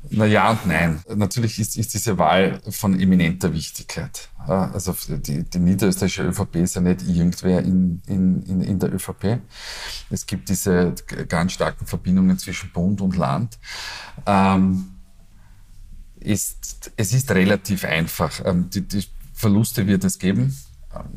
Na 0.08 0.24
ja 0.24 0.50
und 0.50 0.66
nein. 0.66 1.02
Natürlich 1.14 1.58
ist, 1.58 1.76
ist 1.76 1.92
diese 1.92 2.16
Wahl 2.16 2.60
von 2.70 2.98
eminenter 2.98 3.52
Wichtigkeit. 3.52 4.30
Also 4.46 4.96
die, 5.08 5.44
die 5.44 5.58
niederösterreichische 5.58 6.22
ÖVP 6.24 6.56
ist 6.56 6.74
ja 6.74 6.80
nicht 6.80 7.02
irgendwer 7.06 7.60
in, 7.60 8.00
in, 8.06 8.42
in, 8.42 8.60
in 8.62 8.78
der 8.78 8.92
ÖVP. 8.94 9.40
Es 10.08 10.26
gibt 10.26 10.48
diese 10.48 10.94
ganz 11.28 11.52
starken 11.52 11.86
Verbindungen 11.86 12.38
zwischen 12.38 12.72
Bund 12.72 13.00
und 13.02 13.16
Land. 13.16 13.58
Ähm, 14.26 14.94
ist, 16.18 16.92
es 16.96 17.12
ist 17.12 17.30
relativ 17.30 17.84
einfach. 17.84 18.42
Ähm, 18.44 18.70
die, 18.70 18.82
die 18.82 19.04
Verluste 19.34 19.86
wird 19.86 20.04
es 20.04 20.18
geben. 20.18 20.56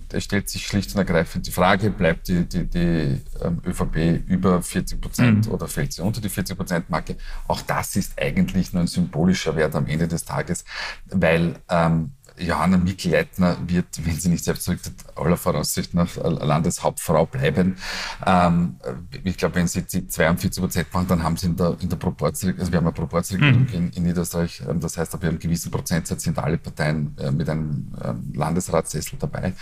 Da 0.10 0.20
stellt 0.22 0.50
sich 0.50 0.68
schlicht 0.68 0.94
und 0.94 1.00
ergreifend 1.00 1.48
die 1.48 1.51
Frage, 1.51 1.89
bleibt 1.89 2.27
die, 2.27 2.46
die, 2.46 2.68
die 2.68 3.22
ähm, 3.42 3.60
ÖVP 3.65 4.22
über 4.27 4.62
40 4.62 5.01
Prozent 5.01 5.48
mhm. 5.48 5.51
oder 5.51 5.68
fällt 5.68 5.94
sie 5.94 6.03
unter 6.03 6.22
die 6.22 6.30
40 6.30 6.56
Prozent 6.56 6.89
Marke? 6.92 7.18
Auch 7.48 7.62
das 7.62 7.96
ist 7.96 8.13
eigentlich 8.22 8.72
nur 8.74 8.84
ein 8.84 8.88
symbolischer 8.88 9.56
Wert 9.56 9.74
am 9.74 9.88
Ende 9.88 10.08
des 10.08 10.25
Tages, 10.25 10.63
weil 11.10 11.56
ähm, 11.70 12.12
Johanna 12.37 12.77
Mikl-Leitner 12.77 13.57
wird, 13.67 13.85
wenn 14.05 14.19
sie 14.19 14.29
nicht 14.29 14.43
selbst 14.43 14.63
zurücktritt, 14.63 14.95
aller 15.15 15.37
Voraussicht 15.37 15.93
nach 15.93 16.15
Landeshauptfrau 16.15 17.25
bleiben. 17.25 17.77
Ähm, 18.25 18.75
ich 19.23 19.37
glaube, 19.37 19.55
wenn 19.55 19.67
sie 19.67 19.83
die 19.83 20.07
42 20.07 20.61
Prozent 20.61 20.93
machen, 20.93 21.07
dann 21.07 21.23
haben 21.23 21.37
sie 21.37 21.47
in 21.47 21.55
der, 21.55 21.77
in 21.79 21.89
der 21.89 21.97
Proportsregierung, 21.97 22.59
also 22.59 22.71
wir 22.71 22.77
haben 22.77 22.87
eine 22.87 22.93
Proportsregierung 22.93 23.61
mhm. 23.61 23.73
in, 23.73 23.89
in, 23.91 24.03
Niederösterreich, 24.03 24.63
ähm, 24.67 24.79
das 24.79 24.97
heißt, 24.97 25.13
ab 25.13 25.23
einem 25.23 25.39
gewissen 25.39 25.71
Prozentsatz 25.71 26.23
sind 26.23 26.37
alle 26.39 26.57
Parteien 26.57 27.15
äh, 27.19 27.31
mit 27.31 27.49
einem 27.49 27.93
ähm, 28.03 28.33
Landesratssessel 28.33 29.19
dabei. 29.19 29.53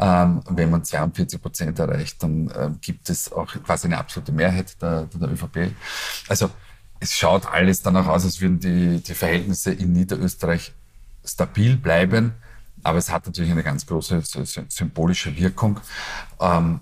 Ähm, 0.00 0.42
wenn 0.50 0.70
man 0.70 0.84
42 0.84 1.40
Prozent 1.40 1.78
erreicht, 1.78 2.22
dann 2.22 2.48
äh, 2.48 2.70
gibt 2.80 3.08
es 3.10 3.32
auch 3.32 3.52
quasi 3.64 3.86
eine 3.86 3.98
absolute 3.98 4.32
Mehrheit 4.32 4.80
der, 4.82 5.08
der 5.14 5.30
ÖVP. 5.30 5.72
Also 6.28 6.50
es 7.00 7.14
schaut 7.14 7.46
alles 7.46 7.82
danach 7.82 8.06
aus, 8.06 8.24
als 8.24 8.40
würden 8.40 8.60
die, 8.60 9.02
die 9.02 9.14
Verhältnisse 9.14 9.72
in 9.72 9.92
Niederösterreich 9.92 10.72
stabil 11.24 11.76
bleiben, 11.76 12.32
aber 12.82 12.98
es 12.98 13.10
hat 13.10 13.26
natürlich 13.26 13.52
eine 13.52 13.62
ganz 13.62 13.86
große 13.86 14.22
symbolische 14.68 15.36
Wirkung. 15.36 15.80
Ähm, 16.40 16.80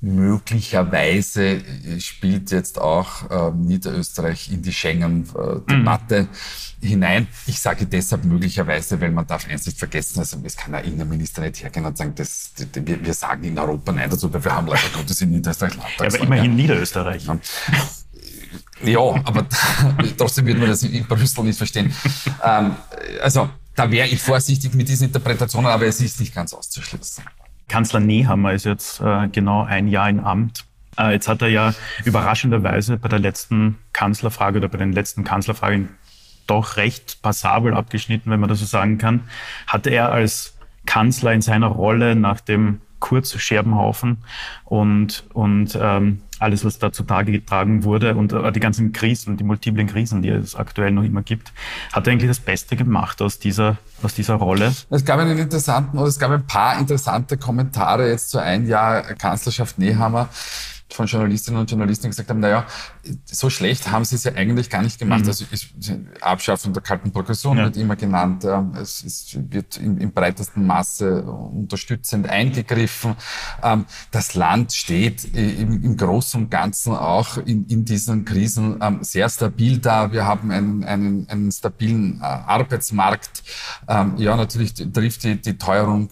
möglicherweise 0.00 1.60
spielt 1.98 2.52
jetzt 2.52 2.80
auch 2.80 3.30
äh, 3.30 3.50
Niederösterreich 3.50 4.52
in 4.52 4.62
die 4.62 4.72
Schengen-Debatte 4.72 6.22
mhm. 6.22 6.86
hinein. 6.86 7.26
Ich 7.46 7.58
sage 7.58 7.84
deshalb 7.86 8.24
möglicherweise, 8.24 9.00
weil 9.00 9.10
man 9.10 9.26
darf 9.26 9.48
eins 9.48 9.66
nicht 9.66 9.78
vergessen, 9.78 10.20
also 10.20 10.38
es 10.44 10.56
kann 10.56 10.74
ein 10.74 10.84
Innenminister 10.84 11.42
nicht 11.42 11.62
hergehen 11.62 11.84
und 11.84 11.98
sagen, 11.98 12.14
das, 12.14 12.52
wir, 12.74 13.04
wir 13.04 13.14
sagen 13.14 13.42
in 13.42 13.58
Europa 13.58 13.90
nein 13.90 14.08
dazu, 14.08 14.32
weil 14.32 14.44
wir 14.44 14.54
haben 14.54 14.68
leider 14.68 14.88
Gottes 14.94 15.20
in 15.20 15.30
Niederösterreich 15.30 15.74
Ja, 15.74 16.06
aber 16.06 16.20
immerhin 16.20 16.54
Niederösterreich. 16.54 17.26
Ja. 17.26 17.38
Ja, 18.84 19.00
aber 19.00 19.44
trotzdem 20.16 20.46
wird 20.46 20.58
man 20.58 20.68
das 20.68 20.84
in 20.84 21.04
Brüssel 21.04 21.42
nicht 21.42 21.58
verstehen. 21.58 21.92
Ähm, 22.44 22.76
also 23.20 23.50
da 23.78 23.90
wäre 23.90 24.08
ich 24.08 24.20
vorsichtig 24.20 24.74
mit 24.74 24.88
diesen 24.88 25.06
Interpretationen, 25.06 25.70
aber 25.70 25.86
es 25.86 26.00
ist 26.00 26.20
nicht 26.20 26.34
ganz 26.34 26.52
auszuschließen. 26.52 27.24
Kanzler 27.68 28.00
Nehammer 28.00 28.52
ist 28.52 28.64
jetzt 28.64 29.00
äh, 29.00 29.28
genau 29.28 29.62
ein 29.62 29.88
Jahr 29.88 30.08
in 30.08 30.20
Amt. 30.20 30.64
Äh, 30.98 31.12
jetzt 31.12 31.28
hat 31.28 31.42
er 31.42 31.48
ja 31.48 31.74
überraschenderweise 32.04 32.96
bei 32.96 33.08
der 33.08 33.18
letzten 33.18 33.78
Kanzlerfrage 33.92 34.58
oder 34.58 34.68
bei 34.68 34.78
den 34.78 34.92
letzten 34.92 35.22
Kanzlerfragen 35.22 35.90
doch 36.46 36.76
recht 36.76 37.22
passabel 37.22 37.74
abgeschnitten, 37.74 38.30
wenn 38.30 38.40
man 38.40 38.48
das 38.48 38.60
so 38.60 38.64
sagen 38.64 38.98
kann. 38.98 39.28
Hatte 39.66 39.90
er 39.90 40.10
als 40.10 40.54
Kanzler 40.86 41.32
in 41.32 41.42
seiner 41.42 41.66
Rolle 41.66 42.16
nach 42.16 42.40
dem 42.40 42.80
Kurz-Scherbenhaufen 43.00 44.18
und, 44.64 45.24
und 45.32 45.78
ähm, 45.80 46.22
alles, 46.38 46.64
was 46.64 46.78
da 46.78 46.92
zutage 46.92 47.32
getragen 47.32 47.84
wurde 47.84 48.14
und 48.14 48.32
äh, 48.32 48.52
die 48.52 48.60
ganzen 48.60 48.92
Krisen, 48.92 49.36
die 49.36 49.44
multiplen 49.44 49.86
Krisen, 49.86 50.22
die 50.22 50.28
es 50.28 50.54
aktuell 50.54 50.92
noch 50.92 51.02
immer 51.02 51.22
gibt, 51.22 51.52
hat 51.92 52.06
er 52.06 52.12
eigentlich 52.12 52.30
das 52.30 52.40
Beste 52.40 52.76
gemacht 52.76 53.20
aus 53.22 53.38
dieser, 53.38 53.78
aus 54.02 54.14
dieser 54.14 54.34
Rolle? 54.34 54.72
Es 54.90 55.04
gab 55.04 55.18
einen 55.18 55.38
interessanten, 55.38 55.98
oder 55.98 56.08
es 56.08 56.18
gab 56.18 56.30
ein 56.30 56.46
paar 56.46 56.78
interessante 56.78 57.36
Kommentare 57.36 58.08
jetzt 58.08 58.30
zu 58.30 58.38
ein 58.38 58.66
Jahr 58.66 59.02
Kanzlerschaft 59.14 59.78
Nehammer 59.78 60.28
von 60.90 61.06
Journalistinnen 61.06 61.60
und 61.60 61.70
Journalisten 61.70 62.08
gesagt 62.08 62.30
haben, 62.30 62.40
naja, 62.40 62.66
so 63.24 63.50
schlecht 63.50 63.90
haben 63.90 64.04
sie 64.04 64.16
es 64.16 64.24
ja 64.24 64.32
eigentlich 64.32 64.70
gar 64.70 64.82
nicht 64.82 64.98
gemacht. 64.98 65.22
Mhm. 65.22 65.28
Also 65.28 65.44
ist, 65.50 65.68
Abschaffung 66.20 66.72
der 66.72 66.82
kalten 66.82 67.12
Progression 67.12 67.58
ja. 67.58 67.64
wird 67.64 67.76
immer 67.76 67.96
genannt. 67.96 68.44
Es, 68.44 69.04
es 69.04 69.36
wird 69.50 69.76
im, 69.76 69.98
im, 69.98 70.12
breitesten 70.12 70.66
Maße 70.66 71.22
unterstützend 71.22 72.28
eingegriffen. 72.28 73.16
Ähm, 73.62 73.84
das 74.10 74.34
Land 74.34 74.72
steht 74.72 75.24
im, 75.34 75.84
im 75.84 75.96
Großen 75.96 76.42
und 76.42 76.50
Ganzen 76.50 76.94
auch 76.94 77.36
in, 77.38 77.66
in 77.66 77.84
diesen 77.84 78.24
Krisen 78.24 78.78
ähm, 78.80 78.98
sehr 79.02 79.28
stabil 79.28 79.78
da. 79.78 80.12
Wir 80.12 80.24
haben 80.24 80.50
einen, 80.50 80.84
einen, 80.84 81.28
einen 81.28 81.52
stabilen 81.52 82.20
äh, 82.20 82.24
Arbeitsmarkt. 82.24 83.42
Ähm, 83.88 84.14
ja, 84.16 84.36
natürlich 84.36 84.74
trifft 84.74 85.24
die, 85.24 85.40
die 85.40 85.58
Teuerung 85.58 86.08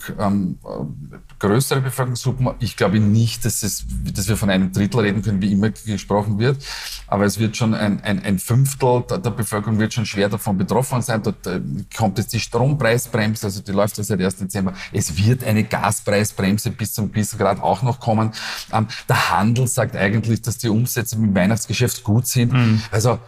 größere 1.39 1.81
Bevölkerungsgruppen. 1.81 2.51
Ich 2.61 2.77
glaube 2.77 3.01
nicht, 3.01 3.45
dass, 3.45 3.63
es, 3.63 3.85
dass 4.13 4.29
wir 4.29 4.37
von 4.37 4.51
einem 4.51 4.66
Drittel 4.73 5.01
reden 5.01 5.23
können, 5.23 5.41
wie 5.43 5.53
immer 5.53 5.71
gesprochen 5.71 6.39
wird. 6.39 6.65
Aber 7.07 7.25
es 7.25 7.39
wird 7.39 7.57
schon 7.57 7.75
ein, 7.75 8.03
ein, 8.03 8.23
ein 8.23 8.39
Fünftel 8.39 9.03
der 9.03 9.31
Bevölkerung 9.31 9.79
wird 9.79 9.95
schon 9.95 10.07
schwer 10.07 10.29
davon 10.29 10.59
betroffen 10.59 11.03
sein. 11.03 11.23
Dort 11.23 11.47
äh, 11.47 11.61
kommt 11.97 12.19
jetzt 12.19 12.33
die 12.33 12.41
Strompreisbremse, 12.41 13.47
also 13.47 13.63
die 13.63 13.73
läuft 13.73 13.99
ja 13.99 14.05
seit 14.05 14.21
1. 14.21 14.37
Dezember. 14.37 14.75
Es 14.93 15.17
wird 15.17 15.45
eine 15.45 15.65
Gaspreisbremse 15.65 16.71
bis 16.71 16.95
zum 16.95 17.13
gewissen 17.13 17.39
Grad 17.39 17.61
auch 17.61 17.83
noch 17.83 18.01
kommen. 18.01 18.33
Ähm, 18.73 18.87
der 19.09 19.31
Handel 19.31 19.67
sagt 19.67 19.97
eigentlich, 19.97 20.43
dass 20.43 20.59
die 20.59 20.69
Umsätze 20.69 21.17
im 21.17 21.35
Weihnachtsgeschäft 21.35 22.05
gut 22.05 22.27
sind. 22.27 22.53
Mhm. 22.53 22.83
Also 22.91 23.19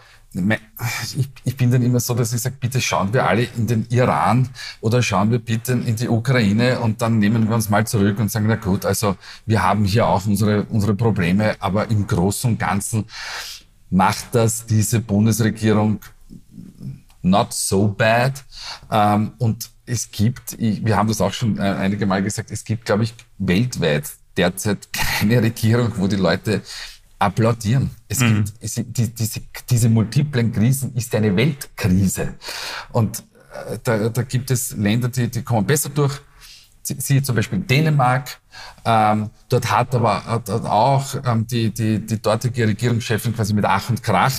ich, 1.45 1.57
bin 1.57 1.71
dann 1.71 1.83
immer 1.83 2.01
so, 2.01 2.15
dass 2.15 2.33
ich 2.33 2.41
sage, 2.41 2.57
bitte 2.61 2.81
schauen 2.81 3.13
wir 3.13 3.27
alle 3.27 3.45
in 3.57 3.67
den 3.67 3.87
Iran 3.89 4.49
oder 4.81 5.03
schauen 5.03 5.31
wir 5.31 5.39
bitte 5.39 5.73
in 5.73 5.97
die 5.97 6.09
Ukraine 6.09 6.81
und 6.81 7.01
dann 7.01 7.19
nehmen 7.19 7.49
wir 7.49 7.55
uns 7.55 7.71
mal 7.71 7.87
zurück 7.87 8.19
und 8.19 8.31
sagen, 8.31 8.47
na 8.47 8.57
gut, 8.57 8.85
also 8.85 9.17
wir 9.47 9.63
haben 9.63 9.85
hier 9.85 10.07
auch 10.07 10.27
unsere, 10.27 10.65
unsere 10.65 10.95
Probleme, 10.95 11.57
aber 11.61 11.91
im 11.91 12.07
Großen 12.07 12.51
und 12.51 12.59
Ganzen 12.59 13.07
macht 13.91 14.35
das 14.35 14.67
diese 14.67 15.01
Bundesregierung 15.01 16.01
not 17.23 17.53
so 17.53 17.89
bad. 17.89 18.45
Ähm, 18.91 19.33
und 19.39 19.71
es 19.87 20.11
gibt, 20.11 20.59
wir 20.59 20.97
haben 20.97 21.09
das 21.09 21.21
auch 21.21 21.33
schon 21.33 21.59
äh, 21.59 21.63
einige 21.63 22.07
Mal 22.07 22.23
gesagt, 22.23 22.51
es 22.51 22.65
gibt, 22.65 22.85
glaube 22.85 23.05
ich, 23.05 23.15
weltweit 23.39 24.11
derzeit 24.37 24.89
keine 24.93 25.43
Regierung, 25.43 25.93
wo 25.97 26.07
die 26.07 26.17
Leute 26.17 26.63
applaudieren. 27.19 27.91
Es 28.09 28.21
mhm. 28.21 28.45
gibt, 28.45 28.53
es, 28.61 28.75
die, 28.75 29.15
diese, 29.15 29.41
diese 29.69 29.89
multiplen 29.89 30.53
Krisen 30.53 30.95
ist 30.95 31.15
eine 31.15 31.35
Weltkrise. 31.35 32.35
Und 32.93 33.25
äh, 33.71 33.79
da, 33.83 34.09
da 34.09 34.23
gibt 34.23 34.51
es 34.51 34.77
Länder, 34.77 35.09
die, 35.09 35.29
die 35.29 35.43
kommen 35.43 35.67
besser 35.67 35.91
durch. 35.91 36.21
Siehe 36.83 37.23
zum 37.23 37.37
Beispiel 37.37 37.59
Dänemark. 37.59 38.41
Ähm, 38.85 39.29
dort 39.51 39.71
hat 39.71 39.95
aber 39.95 40.25
hat 40.25 40.49
auch 40.49 41.17
ähm, 41.27 41.47
die, 41.47 41.71
die, 41.71 41.99
die 42.05 42.23
dortige 42.23 42.67
Regierungschefin 42.67 43.35
quasi 43.35 43.53
mit 43.53 43.67
Ach 43.67 43.91
und 43.91 44.03
Krach 44.03 44.33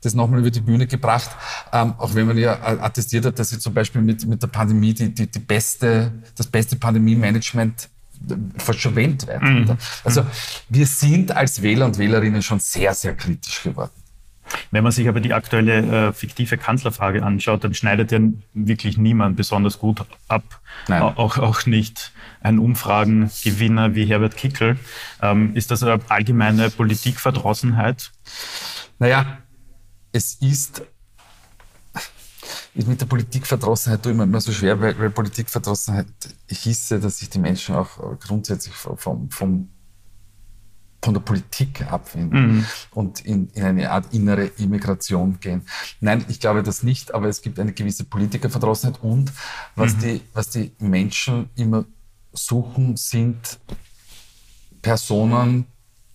das 0.00 0.14
nochmal 0.14 0.40
über 0.40 0.50
die 0.50 0.62
Bühne 0.62 0.86
gebracht. 0.86 1.30
Ähm, 1.70 1.92
auch 1.98 2.14
wenn 2.14 2.26
man 2.26 2.38
ja 2.38 2.58
attestiert 2.80 3.26
hat, 3.26 3.38
dass 3.38 3.50
sie 3.50 3.58
zum 3.58 3.74
Beispiel 3.74 4.00
mit, 4.00 4.26
mit 4.26 4.42
der 4.42 4.46
Pandemie 4.46 4.94
die, 4.94 5.12
die, 5.12 5.30
die 5.30 5.38
beste, 5.40 6.10
das 6.36 6.46
beste 6.46 6.76
Pandemie-Management 6.76 7.90
verschwendet 8.58 9.26
werden. 9.26 9.62
Mhm. 9.62 9.76
Also 10.04 10.24
wir 10.68 10.86
sind 10.86 11.32
als 11.32 11.62
Wähler 11.62 11.86
und 11.86 11.98
Wählerinnen 11.98 12.42
schon 12.42 12.60
sehr, 12.60 12.94
sehr 12.94 13.14
kritisch 13.16 13.62
geworden. 13.62 13.92
Wenn 14.70 14.82
man 14.82 14.92
sich 14.92 15.08
aber 15.08 15.20
die 15.20 15.32
aktuelle 15.32 16.08
äh, 16.08 16.12
fiktive 16.12 16.58
Kanzlerfrage 16.58 17.22
anschaut, 17.22 17.64
dann 17.64 17.74
schneidet 17.74 18.12
ja 18.12 18.18
wirklich 18.52 18.98
niemand 18.98 19.36
besonders 19.36 19.78
gut 19.78 20.04
ab. 20.28 20.60
Nein. 20.88 21.02
Auch, 21.02 21.38
auch 21.38 21.66
nicht 21.66 22.12
ein 22.40 22.58
Umfragengewinner 22.58 23.94
wie 23.94 24.06
Herbert 24.06 24.36
Kickel. 24.36 24.76
Ähm, 25.22 25.54
ist 25.54 25.70
das 25.70 25.82
eine 25.82 26.00
allgemeine 26.08 26.70
Politikverdrossenheit? 26.70 28.10
Naja, 28.98 29.38
es 30.12 30.34
ist 30.34 30.82
ist 32.74 32.88
mit 32.88 33.00
der 33.00 33.06
Politikverdrossenheit 33.06 34.06
immer, 34.06 34.24
immer 34.24 34.40
so 34.40 34.52
schwer, 34.52 34.80
weil, 34.80 34.98
weil 34.98 35.10
Politikverdrossenheit 35.10 36.06
hieße, 36.48 37.00
dass 37.00 37.18
sich 37.18 37.30
die 37.30 37.38
Menschen 37.38 37.74
auch 37.74 38.18
grundsätzlich 38.20 38.74
vom, 38.74 39.30
vom, 39.30 39.68
von 41.02 41.14
der 41.14 41.20
Politik 41.20 41.90
abwenden 41.90 42.58
mhm. 42.58 42.66
und 42.92 43.24
in, 43.24 43.48
in 43.50 43.64
eine 43.64 43.90
Art 43.90 44.12
innere 44.12 44.46
Immigration 44.58 45.40
gehen. 45.40 45.62
Nein, 46.00 46.24
ich 46.28 46.40
glaube 46.40 46.62
das 46.62 46.82
nicht, 46.82 47.14
aber 47.14 47.28
es 47.28 47.42
gibt 47.42 47.58
eine 47.58 47.72
gewisse 47.72 48.04
Politikerverdrossenheit 48.04 49.02
und 49.02 49.32
was, 49.74 49.96
mhm. 49.96 50.00
die, 50.00 50.20
was 50.32 50.50
die 50.50 50.72
Menschen 50.78 51.48
immer 51.56 51.86
suchen, 52.32 52.96
sind 52.96 53.58
Personen, 54.82 55.66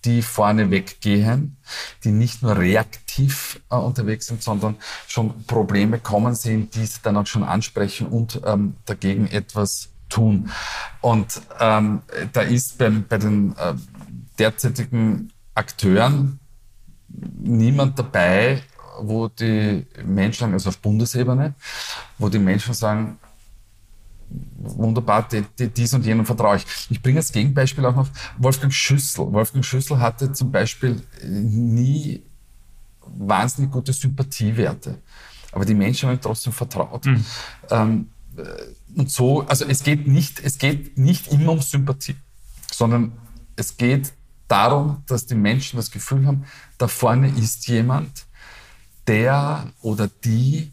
die 0.06 0.22
vorne 0.22 0.70
weggehen, 0.70 1.56
die 2.04 2.12
nicht 2.12 2.42
nur 2.42 2.56
reaktiv 2.56 3.60
äh, 3.70 3.74
unterwegs 3.74 4.28
sind, 4.28 4.42
sondern 4.42 4.76
schon 5.08 5.44
Probleme 5.44 5.98
kommen 5.98 6.34
sehen, 6.34 6.70
die 6.70 6.86
sie 6.86 7.00
dann 7.02 7.16
auch 7.16 7.26
schon 7.26 7.42
ansprechen 7.42 8.06
und 8.06 8.40
ähm, 8.46 8.76
dagegen 8.86 9.26
etwas 9.26 9.90
tun. 10.08 10.50
Und 11.00 11.42
ähm, 11.60 12.02
da 12.32 12.40
ist 12.42 12.78
beim, 12.78 13.04
bei 13.08 13.18
den 13.18 13.56
äh, 13.56 13.74
derzeitigen 14.38 15.32
Akteuren 15.54 16.38
niemand 17.08 17.98
dabei, 17.98 18.62
wo 19.00 19.28
die 19.28 19.86
Menschen, 20.04 20.52
also 20.52 20.68
auf 20.68 20.78
Bundesebene, 20.78 21.54
wo 22.18 22.28
die 22.28 22.38
Menschen 22.38 22.74
sagen, 22.74 23.18
wunderbar, 24.28 25.28
die, 25.28 25.44
die, 25.58 25.68
dies 25.68 25.94
und 25.94 26.04
jenen 26.04 26.26
vertraue 26.26 26.56
ich. 26.56 26.66
Ich 26.90 27.00
bringe 27.00 27.18
als 27.18 27.32
Gegenbeispiel 27.32 27.84
auch 27.86 27.94
noch 27.94 28.08
Wolfgang 28.38 28.72
Schüssel. 28.72 29.32
Wolfgang 29.32 29.64
Schüssel 29.64 29.98
hatte 29.98 30.32
zum 30.32 30.50
Beispiel 30.50 31.00
nie 31.24 32.22
wahnsinnig 33.00 33.70
gute 33.70 33.92
Sympathiewerte. 33.92 34.98
Aber 35.52 35.64
die 35.64 35.74
Menschen 35.74 36.08
haben 36.08 36.16
ihm 36.16 36.20
trotzdem 36.20 36.52
vertraut. 36.52 37.06
Mhm. 37.06 37.24
Ähm, 37.70 38.08
äh, 38.36 38.42
und 38.98 39.10
so, 39.10 39.42
also 39.42 39.64
es 39.64 39.82
geht 39.82 40.06
nicht, 40.06 40.40
es 40.40 40.58
geht 40.58 40.98
nicht 40.98 41.28
immer 41.28 41.52
um 41.52 41.60
Sympathie, 41.60 42.16
sondern 42.70 43.12
es 43.56 43.76
geht 43.76 44.12
darum, 44.48 45.02
dass 45.06 45.26
die 45.26 45.34
Menschen 45.34 45.76
das 45.76 45.90
Gefühl 45.90 46.26
haben, 46.26 46.44
da 46.78 46.88
vorne 46.88 47.28
ist 47.28 47.68
jemand, 47.68 48.26
der 49.06 49.72
oder 49.80 50.08
die, 50.08 50.72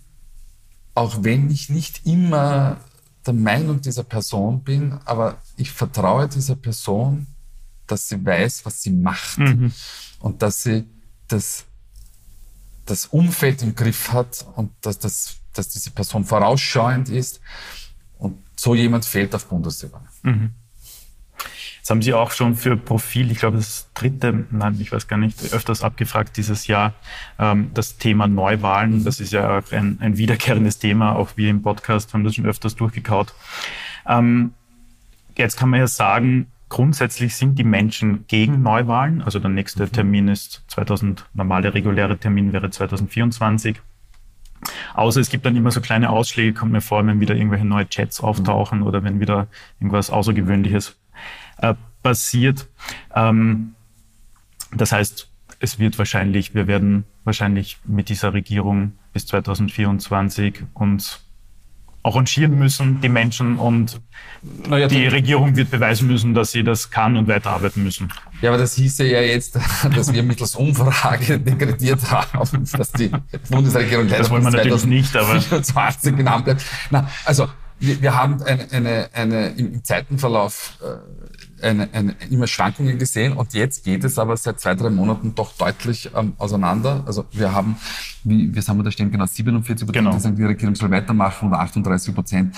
auch 0.96 1.18
wenn 1.22 1.50
ich 1.50 1.70
nicht 1.70 2.06
immer 2.06 2.78
der 3.25 3.34
Meinung 3.34 3.82
dieser 3.82 4.03
Person 4.03 4.63
bin, 4.63 4.94
aber 5.06 5.42
ich 5.58 5.72
vertraue 5.72 6.27
dieser 6.27 6.56
Person, 6.56 7.27
dass 7.88 8.10
sie 8.10 8.24
weiß, 8.24 8.65
was 8.65 8.82
sie 8.82 8.92
macht 8.92 9.39
mhm. 9.39 9.74
und 10.20 10.42
dass 10.42 10.63
sie 10.63 10.86
das, 11.27 11.65
das 12.86 13.08
Umfeld 13.08 13.62
im 13.62 13.75
Griff 13.75 14.12
hat 14.12 14.46
und 14.56 14.72
dass, 14.82 15.00
das, 15.00 15.36
dass 15.53 15.70
diese 15.70 15.92
Person 15.92 16.25
vorausschauend 16.25 17.10
ist. 17.10 17.39
Und 18.18 18.38
so 18.58 18.75
jemand 18.75 19.06
fehlt 19.06 19.36
auf 19.36 19.46
Bundesebene. 19.48 20.08
Mhm. 20.24 20.51
Jetzt 21.84 21.90
haben 21.90 22.02
Sie 22.02 22.13
auch 22.13 22.32
schon 22.32 22.56
für 22.56 22.78
Profil, 22.78 23.30
ich 23.30 23.40
glaube 23.40 23.58
das 23.58 23.90
dritte, 23.94 24.46
nein, 24.52 24.78
ich 24.80 24.94
weiß 24.94 25.10
gar 25.10 25.18
nicht, 25.18 25.54
öfters 25.54 25.84
abgefragt 25.84 26.38
dieses 26.38 26.68
Jahr, 26.68 26.94
ähm, 27.38 27.72
das 27.74 27.98
Thema 27.98 28.25
Neuwahlen. 28.25 29.04
Das 29.04 29.20
ist 29.20 29.34
ja 29.34 29.58
auch 29.58 29.70
ein, 29.74 29.98
ein 30.00 30.18
wiederkehrendes 30.18 30.80
Thema, 30.80 31.13
auch 31.13 31.32
wir 31.36 31.50
im 31.50 31.62
Podcast 31.62 32.13
haben 32.13 32.24
das 32.24 32.36
schon 32.36 32.46
öfters 32.46 32.78
durchgekaut. 32.78 33.34
Ähm, 34.08 34.54
jetzt 35.38 35.58
kann 35.58 35.72
man 35.72 35.82
ja 35.82 35.88
sagen, 35.88 36.48
grundsätzlich 36.70 37.36
sind 37.36 37.60
die 37.60 37.66
Menschen 37.66 38.24
gegen 38.30 38.62
Neuwahlen. 38.62 39.22
Also 39.22 39.40
der 39.40 39.50
nächste 39.50 39.90
Termin 39.90 40.30
ist 40.30 40.63
2000, 40.68 41.25
normale 41.34 41.74
reguläre 41.74 42.18
Termin 42.18 42.54
wäre 42.54 42.70
2024. 42.70 43.82
Außer 44.94 45.20
es 45.20 45.30
gibt 45.30 45.46
dann 45.46 45.58
immer 45.58 45.72
so 45.72 45.82
kleine 45.82 46.12
Ausschläge, 46.12 46.54
kommt 46.54 46.72
mir 46.72 46.80
vor, 46.80 47.06
wenn 47.06 47.20
wieder 47.20 47.36
irgendwelche 47.36 47.66
neue 47.66 47.90
Chats 47.90 48.22
auftauchen 48.22 48.84
oder 48.84 49.04
wenn 49.04 49.20
wieder 49.20 49.48
irgendwas 49.82 50.12
Außergewöhnliches 50.12 50.96
äh, 51.58 51.74
passiert. 52.02 52.68
Ähm, 53.16 53.76
das 54.72 54.92
heißt, 54.92 55.30
es 55.60 55.80
wird 55.80 55.98
wahrscheinlich, 55.98 56.54
wir 56.54 56.68
werden 56.68 57.06
wahrscheinlich 57.24 57.78
mit 57.86 58.10
dieser 58.10 58.34
Regierung 58.34 58.94
bis 59.14 59.26
2024 59.28 60.64
uns 60.74 61.24
arrangieren 62.04 62.60
müssen, 62.60 63.00
die 63.00 63.08
Menschen, 63.08 63.58
und 63.58 64.02
naja, 64.68 64.88
die 64.88 65.08
Regierung 65.08 65.56
wird 65.56 65.72
beweisen 65.72 66.08
müssen, 66.08 66.34
dass 66.34 66.52
sie 66.52 66.64
das 66.64 66.92
kann 66.92 67.16
und 67.16 67.30
weiterarbeiten 67.30 67.82
müssen. 67.82 68.12
Ja, 68.42 68.50
aber 68.50 68.58
das 68.58 68.76
hieße 68.76 69.06
ja 69.06 69.22
jetzt, 69.22 69.58
dass 69.96 70.12
wir 70.12 70.22
mittels 70.22 70.56
Umfrage 70.56 71.40
dekretiert 71.40 72.12
haben, 72.12 72.66
dass 72.78 72.92
die 72.92 73.10
Bundesregierung 73.50 74.08
leider 74.10 74.20
das 74.20 74.30
wollen 74.30 74.44
wir 74.44 74.52
natürlich 74.52 74.86
nicht, 74.86 75.16
aber 75.16 75.40
24 75.40 76.18
genannt 76.18 76.44
bleibt. 76.44 76.66
Na, 76.92 77.10
also 77.24 77.48
wir, 77.80 78.02
wir 78.02 78.16
haben 78.16 78.44
eine, 78.44 78.70
eine, 78.72 79.10
eine 79.14 79.48
im 79.52 79.82
Zeitenverlauf 79.82 80.78
äh, 80.82 80.98
eine, 81.63 81.89
eine, 81.93 82.15
immer 82.29 82.48
Schwankungen 82.48 82.98
gesehen 82.98 83.34
und 83.34 83.53
jetzt 83.53 83.84
geht 83.84 84.03
es 84.03 84.20
aber 84.20 84.38
seit 84.38 84.60
zwei, 84.60 84.75
drei 84.75 84.89
Monaten 84.89 85.34
doch 85.36 85.53
deutlich 85.53 86.10
ähm, 86.15 86.34
auseinander. 86.38 87.03
Also 87.05 87.25
wir 87.32 87.53
haben, 87.53 87.77
wie, 88.24 88.53
wie 88.53 88.62
sagen 88.62 88.79
wir 88.79 88.84
da 88.84 88.91
stehen, 88.91 89.12
genau 89.12 89.25
47 89.25 89.88
Prozent, 89.88 90.05
genau. 90.05 90.15
die 90.15 90.22
sagen, 90.22 90.36
die 90.36 90.43
Regierung 90.43 90.75
soll 90.75 90.91
weitermachen 90.91 91.50
und 91.50 91.55
38 91.55 92.13
Prozent, 92.13 92.56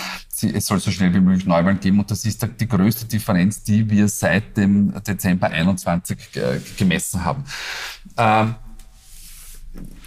es 0.53 0.65
soll 0.65 0.79
so 0.79 0.91
schnell 0.91 1.13
wie 1.13 1.19
möglich 1.19 1.45
Neuwahlen 1.45 1.79
geben 1.79 1.99
und 1.99 2.11
das 2.11 2.25
ist 2.25 2.47
die 2.59 2.67
größte 2.67 3.05
Differenz, 3.05 3.63
die 3.63 3.89
wir 3.89 4.07
seit 4.07 4.57
dem 4.57 4.93
Dezember 5.03 5.47
21 5.47 6.17
äh, 6.35 6.59
gemessen 6.77 7.23
haben. 7.23 7.43
Ähm, 8.17 8.55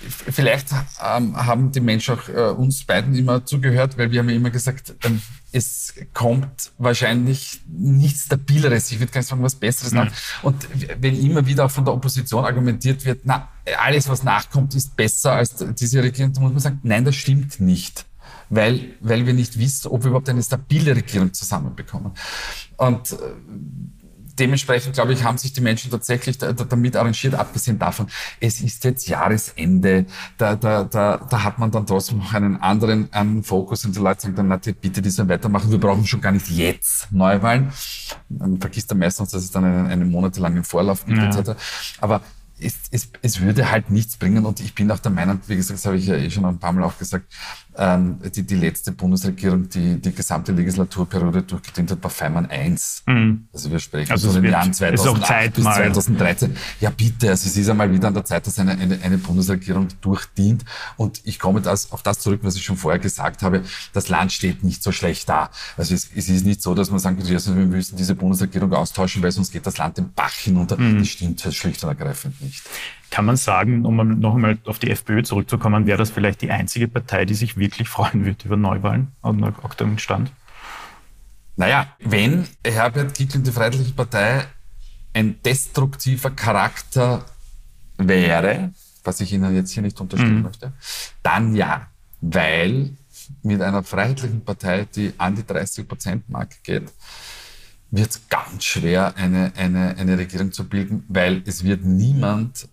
vielleicht 0.09 0.69
ähm, 1.05 1.37
haben 1.37 1.73
die 1.73 1.81
Menschen 1.81 2.15
auch 2.15 2.29
äh, 2.29 2.51
uns 2.51 2.85
beiden 2.85 3.15
immer 3.15 3.45
zugehört, 3.45 3.99
weil 3.99 4.11
wir 4.11 4.21
haben 4.21 4.29
ja 4.29 4.37
immer 4.37 4.51
gesagt, 4.51 4.95
ähm, 5.05 5.21
es 5.53 5.95
kommt 6.13 6.73
wahrscheinlich 6.79 7.61
nichts 7.67 8.25
Stabileres, 8.25 8.91
ich 8.93 9.01
würde 9.01 9.13
gar 9.13 9.21
nicht 9.21 9.29
sagen, 9.29 9.43
was 9.43 9.55
Besseres 9.55 9.93
nach. 9.93 10.13
Und 10.43 10.69
wenn 11.01 11.19
immer 11.21 11.47
wieder 11.47 11.65
auch 11.65 11.71
von 11.71 11.85
der 11.85 11.95
Opposition 11.95 12.45
argumentiert 12.45 13.05
wird, 13.05 13.21
na, 13.25 13.49
alles, 13.79 14.09
was 14.09 14.23
nachkommt, 14.23 14.75
ist 14.75 14.97
besser 14.97 15.33
als 15.33 15.55
diese 15.79 16.03
Regierung, 16.03 16.33
dann 16.33 16.43
muss 16.43 16.53
man 16.53 16.61
sagen, 16.61 16.81
nein, 16.83 17.05
das 17.05 17.17
stimmt 17.17 17.61
nicht. 17.61 18.05
Weil, 18.51 18.95
weil 19.01 19.27
wir 19.27 19.35
nicht 19.35 19.59
wissen, 19.59 19.89
ob 19.89 20.03
wir 20.03 20.09
überhaupt 20.09 20.29
eine 20.29 20.43
stabile 20.43 20.97
Regierung 20.97 21.35
zusammenbekommen. 21.35 22.13
Und 22.79 23.13
äh, 23.13 23.17
dementsprechend, 24.39 24.95
glaube 24.95 25.13
ich, 25.13 25.25
haben 25.25 25.39
sich 25.39 25.53
die 25.53 25.61
Menschen 25.61 25.91
tatsächlich 25.91 26.39
da, 26.39 26.53
da, 26.53 26.65
damit 26.65 26.97
arrangiert, 26.97 27.35
abgesehen 27.35 27.79
davon, 27.79 28.07
es 28.41 28.61
ist 28.61 28.85
jetzt 28.85 29.09
Jahresende, 29.09 30.07
da, 30.37 30.57
da, 30.57 30.85
da, 30.85 31.17
da 31.19 31.45
hat 31.45 31.59
man 31.59 31.71
dann 31.71 31.87
trotzdem 31.87 32.19
noch 32.19 32.33
einen 32.35 32.57
anderen 32.57 33.13
einen 33.13 33.43
Fokus 33.43 33.85
und 33.85 33.95
die 33.95 34.01
Leute 34.01 34.23
sagen 34.23 34.35
dann, 34.35 34.49
na, 34.49 34.57
bitte 34.57 35.03
die 35.03 35.11
sollen 35.11 35.29
weitermachen, 35.29 35.71
wir 35.71 35.79
brauchen 35.79 36.07
schon 36.07 36.21
gar 36.21 36.33
nicht 36.33 36.49
jetzt 36.51 37.11
Neuwahlen. 37.13 37.73
Man 38.29 38.61
vergisst 38.61 38.91
dann 38.91 38.99
meistens, 38.99 39.31
dass 39.31 39.43
es 39.43 39.51
dann 39.51 39.65
einen, 39.65 39.87
einen 39.87 40.11
monatelangen 40.11 40.65
Vorlauf 40.65 41.05
gibt, 41.05 41.19
ja. 41.19 41.29
etc. 41.29 41.53
Aber 42.01 42.23
es, 42.61 42.75
es, 42.91 43.11
es 43.23 43.41
würde 43.41 43.71
halt 43.71 43.91
nichts 43.91 44.17
bringen 44.17 44.45
und 44.45 44.61
ich 44.61 44.75
bin 44.75 44.91
auch 44.91 44.99
der 44.99 45.13
Meinung, 45.13 45.41
wie 45.47 45.57
gesagt, 45.57 45.79
das 45.79 45.87
habe 45.87 45.97
ich 45.97 46.07
ja 46.07 46.17
eh 46.17 46.31
schon 46.31 46.45
ein 46.45 46.59
paar 46.59 46.73
Mal 46.73 46.85
auch 46.85 46.99
gesagt, 46.99 47.33
ähm, 47.79 48.19
die, 48.35 48.43
die 48.43 48.57
letzte 48.57 48.93
Bundesregierung, 48.93 49.69
die 49.69 50.01
die 50.01 50.13
gesamte 50.13 50.53
Legislaturperiode 50.53 51.43
durchgedient 51.43 51.93
hat, 51.93 52.03
war 52.03 52.11
Feimann 52.11 52.47
1. 52.47 53.05
Mhm. 53.07 53.47
Also 53.53 53.71
wir 53.71 53.79
sprechen 53.79 54.11
also 54.11 54.31
von 54.33 54.43
den 54.43 54.53
Jahren 54.53 54.73
2008 54.73 55.55
bis 55.55 55.65
2013. 55.65 56.57
Ja 56.81 56.91
bitte, 56.91 57.31
also 57.31 57.49
es 57.49 57.57
ist 57.57 57.69
einmal 57.69 57.93
wieder 57.93 58.09
an 58.09 58.15
der 58.15 58.25
Zeit, 58.25 58.47
dass 58.47 58.59
eine, 58.59 58.73
eine, 58.73 58.99
eine 59.03 59.19
Bundesregierung 59.19 59.89
durchdient 60.01 60.65
und 60.97 61.21
ich 61.25 61.39
komme 61.39 61.61
das, 61.61 61.93
auf 61.93 62.03
das 62.03 62.19
zurück, 62.19 62.41
was 62.43 62.57
ich 62.57 62.65
schon 62.65 62.77
vorher 62.77 62.99
gesagt 62.99 63.43
habe, 63.43 63.63
das 63.93 64.09
Land 64.09 64.33
steht 64.33 64.65
nicht 64.65 64.83
so 64.83 64.91
schlecht 64.91 65.29
da. 65.29 65.51
Also 65.77 65.95
es, 65.95 66.11
es 66.15 66.29
ist 66.29 66.45
nicht 66.45 66.63
so, 66.63 66.75
dass 66.75 66.91
man 66.91 66.99
sagen 66.99 67.17
könnte, 67.17 67.33
wir 67.33 67.67
müssen 67.67 67.97
diese 67.97 68.15
Bundesregierung 68.15 68.73
austauschen, 68.73 69.23
weil 69.23 69.33
sonst 69.33 69.53
geht 69.53 69.67
das 69.67 69.79
Land 69.79 69.99
den 69.99 70.13
Bach 70.13 70.35
hinunter. 70.35 70.77
Mhm. 70.77 70.99
Das 70.99 71.09
stimmt 71.09 71.41
schlicht 71.41 71.83
und 71.85 71.91
ergreifend 71.91 72.41
nicht. 72.41 72.63
Kann 73.11 73.25
man 73.25 73.37
sagen, 73.37 73.87
um 73.87 73.97
noch 74.21 74.35
einmal 74.35 74.59
auf 74.67 74.79
die 74.79 74.91
FPÖ 74.91 75.23
zurückzukommen, 75.23 75.87
wäre 75.87 75.99
das 75.99 76.11
vielleicht 76.11 76.43
die 76.43 76.51
einzige 76.51 76.89
Partei, 76.89 77.25
die 77.25 77.35
sich 77.35 77.57
wirklich 77.57 77.89
freuen 77.89 78.25
wird 78.25 78.45
über 78.45 78.57
Neuwahlen 78.57 79.13
und 79.23 79.41
nach 79.41 79.65
aktuellem 79.65 79.99
Stand? 79.99 80.31
Naja, 81.57 81.89
wenn 81.99 82.47
Herbert 82.65 83.15
Kickl 83.15 83.41
die 83.41 83.51
Freiheitliche 83.51 83.93
Partei 83.93 84.45
ein 85.13 85.43
destruktiver 85.43 86.31
Charakter 86.31 87.25
wäre, 87.97 88.73
was 89.03 89.21
ich 89.21 89.33
Ihnen 89.33 89.55
jetzt 89.55 89.73
hier 89.73 89.83
nicht 89.83 90.01
unterstellen 90.01 90.37
mhm. 90.37 90.43
möchte, 90.43 90.73
dann 91.23 91.57
ja, 91.57 91.89
weil 92.21 92.91
mit 93.43 93.61
einer 93.61 93.83
freiheitlichen 93.83 94.45
Partei, 94.45 94.87
die 94.95 95.13
an 95.19 95.35
die 95.35 95.43
30-Prozent-Marke 95.43 96.57
geht, 96.63 96.93
wird 97.91 98.11
es 98.11 98.29
ganz 98.29 98.65
schwer, 98.65 99.17
eine, 99.17 99.53
eine, 99.57 99.97
eine 99.97 100.19
Regierung 100.19 100.53
zu 100.53 100.69
bilden, 100.69 101.05
weil 101.09 101.43
es 101.47 101.65
wird 101.65 101.85
niemand 101.85 102.69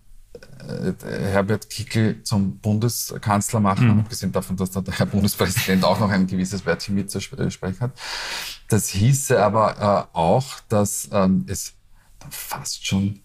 Herbert 1.04 1.70
Kickl 1.70 2.24
zum 2.24 2.58
Bundeskanzler 2.60 3.60
machen, 3.60 3.94
mhm. 3.94 4.00
abgesehen 4.02 4.32
davon, 4.32 4.58
dass 4.58 4.72
der 4.72 4.84
Herr 4.88 5.06
Bundespräsident 5.06 5.84
auch 5.84 6.00
noch 6.00 6.10
ein 6.10 6.28
gewisses 6.28 6.66
Wörtchen 6.66 6.96
mitzusprechen 6.96 7.80
hat. 7.80 7.92
Das 8.70 8.90
hieße 8.90 9.42
aber 9.44 10.08
äh, 10.14 10.18
auch, 10.18 10.60
dass 10.70 11.10
ähm, 11.12 11.46
es 11.48 11.74
fast 12.30 12.86
schon 12.86 13.20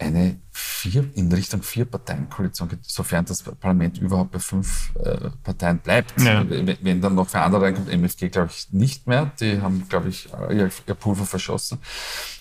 eine 0.00 0.40
vier, 0.50 1.10
in 1.14 1.30
Richtung 1.30 1.62
vier 1.62 1.84
Parteien-Koalition 1.84 2.68
geht, 2.68 2.84
sofern 2.84 3.24
das 3.26 3.42
Parlament 3.42 3.98
überhaupt 3.98 4.32
bei 4.32 4.38
fünf 4.38 4.92
äh, 4.96 5.28
Parteien 5.42 5.78
bleibt. 5.78 6.18
Ja. 6.20 6.48
Wenn, 6.48 6.76
wenn, 6.80 7.00
dann 7.00 7.14
noch 7.14 7.28
für 7.28 7.40
andere 7.40 7.62
reinkommt, 7.62 7.88
MFG 7.88 8.30
glaube 8.30 8.50
ich 8.50 8.72
nicht 8.72 9.06
mehr, 9.06 9.30
die 9.40 9.60
haben 9.60 9.86
glaube 9.88 10.08
ich 10.08 10.28
ihr, 10.50 10.70
ihr, 10.86 10.94
Pulver 10.94 11.26
verschossen, 11.26 11.78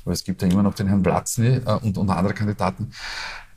aber 0.06 0.14
es 0.14 0.24
gibt 0.24 0.42
ja 0.42 0.48
immer 0.48 0.64
noch 0.64 0.74
den 0.74 0.88
Herrn 0.88 1.04
Platzny 1.04 1.58
äh, 1.66 1.80
und, 1.82 1.98
und 1.98 2.10
andere 2.10 2.34
Kandidaten. 2.34 2.92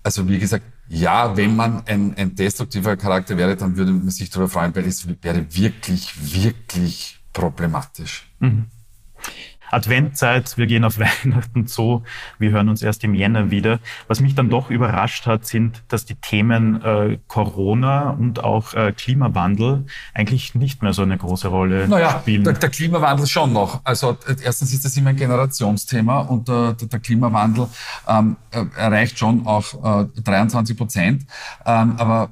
Also 0.02 0.28
wie 0.28 0.38
gesagt, 0.38 0.64
ja, 0.88 1.36
wenn 1.36 1.54
man 1.54 1.86
ein, 1.86 2.14
ein 2.16 2.34
destruktiver 2.34 2.96
Charakter 2.96 3.36
wäre, 3.36 3.56
dann 3.56 3.76
würde 3.76 3.92
man 3.92 4.10
sich 4.10 4.30
darüber 4.30 4.48
freuen, 4.48 4.74
weil 4.74 4.84
es 4.84 5.06
wäre 5.22 5.46
wirklich, 5.54 6.34
wirklich 6.34 7.18
problematisch. 7.32 8.28
Mhm. 8.40 8.66
Adventzeit, 9.72 10.56
wir 10.58 10.66
gehen 10.66 10.84
auf 10.84 10.98
Weihnachten 11.24 11.66
zu, 11.66 12.02
wir 12.38 12.50
hören 12.50 12.68
uns 12.68 12.82
erst 12.82 13.04
im 13.04 13.14
Jänner 13.14 13.50
wieder. 13.50 13.80
Was 14.06 14.20
mich 14.20 14.34
dann 14.34 14.50
doch 14.50 14.70
überrascht 14.70 15.26
hat, 15.26 15.46
sind, 15.46 15.82
dass 15.88 16.04
die 16.04 16.14
Themen 16.14 16.82
äh, 16.82 17.18
Corona 17.26 18.10
und 18.10 18.44
auch 18.44 18.74
äh, 18.74 18.92
Klimawandel 18.92 19.86
eigentlich 20.14 20.54
nicht 20.54 20.82
mehr 20.82 20.92
so 20.92 21.02
eine 21.02 21.16
große 21.16 21.48
Rolle 21.48 21.88
naja, 21.88 22.20
spielen. 22.20 22.44
Der, 22.44 22.54
der 22.54 22.68
Klimawandel 22.68 23.26
schon 23.26 23.52
noch. 23.52 23.80
Also 23.84 24.16
erstens 24.42 24.72
ist 24.72 24.84
das 24.84 24.96
immer 24.96 25.10
ein 25.10 25.16
Generationsthema 25.16 26.20
und 26.20 26.48
äh, 26.48 26.74
der, 26.74 26.88
der 26.88 27.00
Klimawandel 27.00 27.66
ähm, 28.08 28.36
erreicht 28.76 29.18
schon 29.18 29.46
auch 29.46 30.02
äh, 30.02 30.06
23 30.22 30.76
Prozent. 30.76 31.26
Ähm, 31.64 31.94
aber 31.96 32.30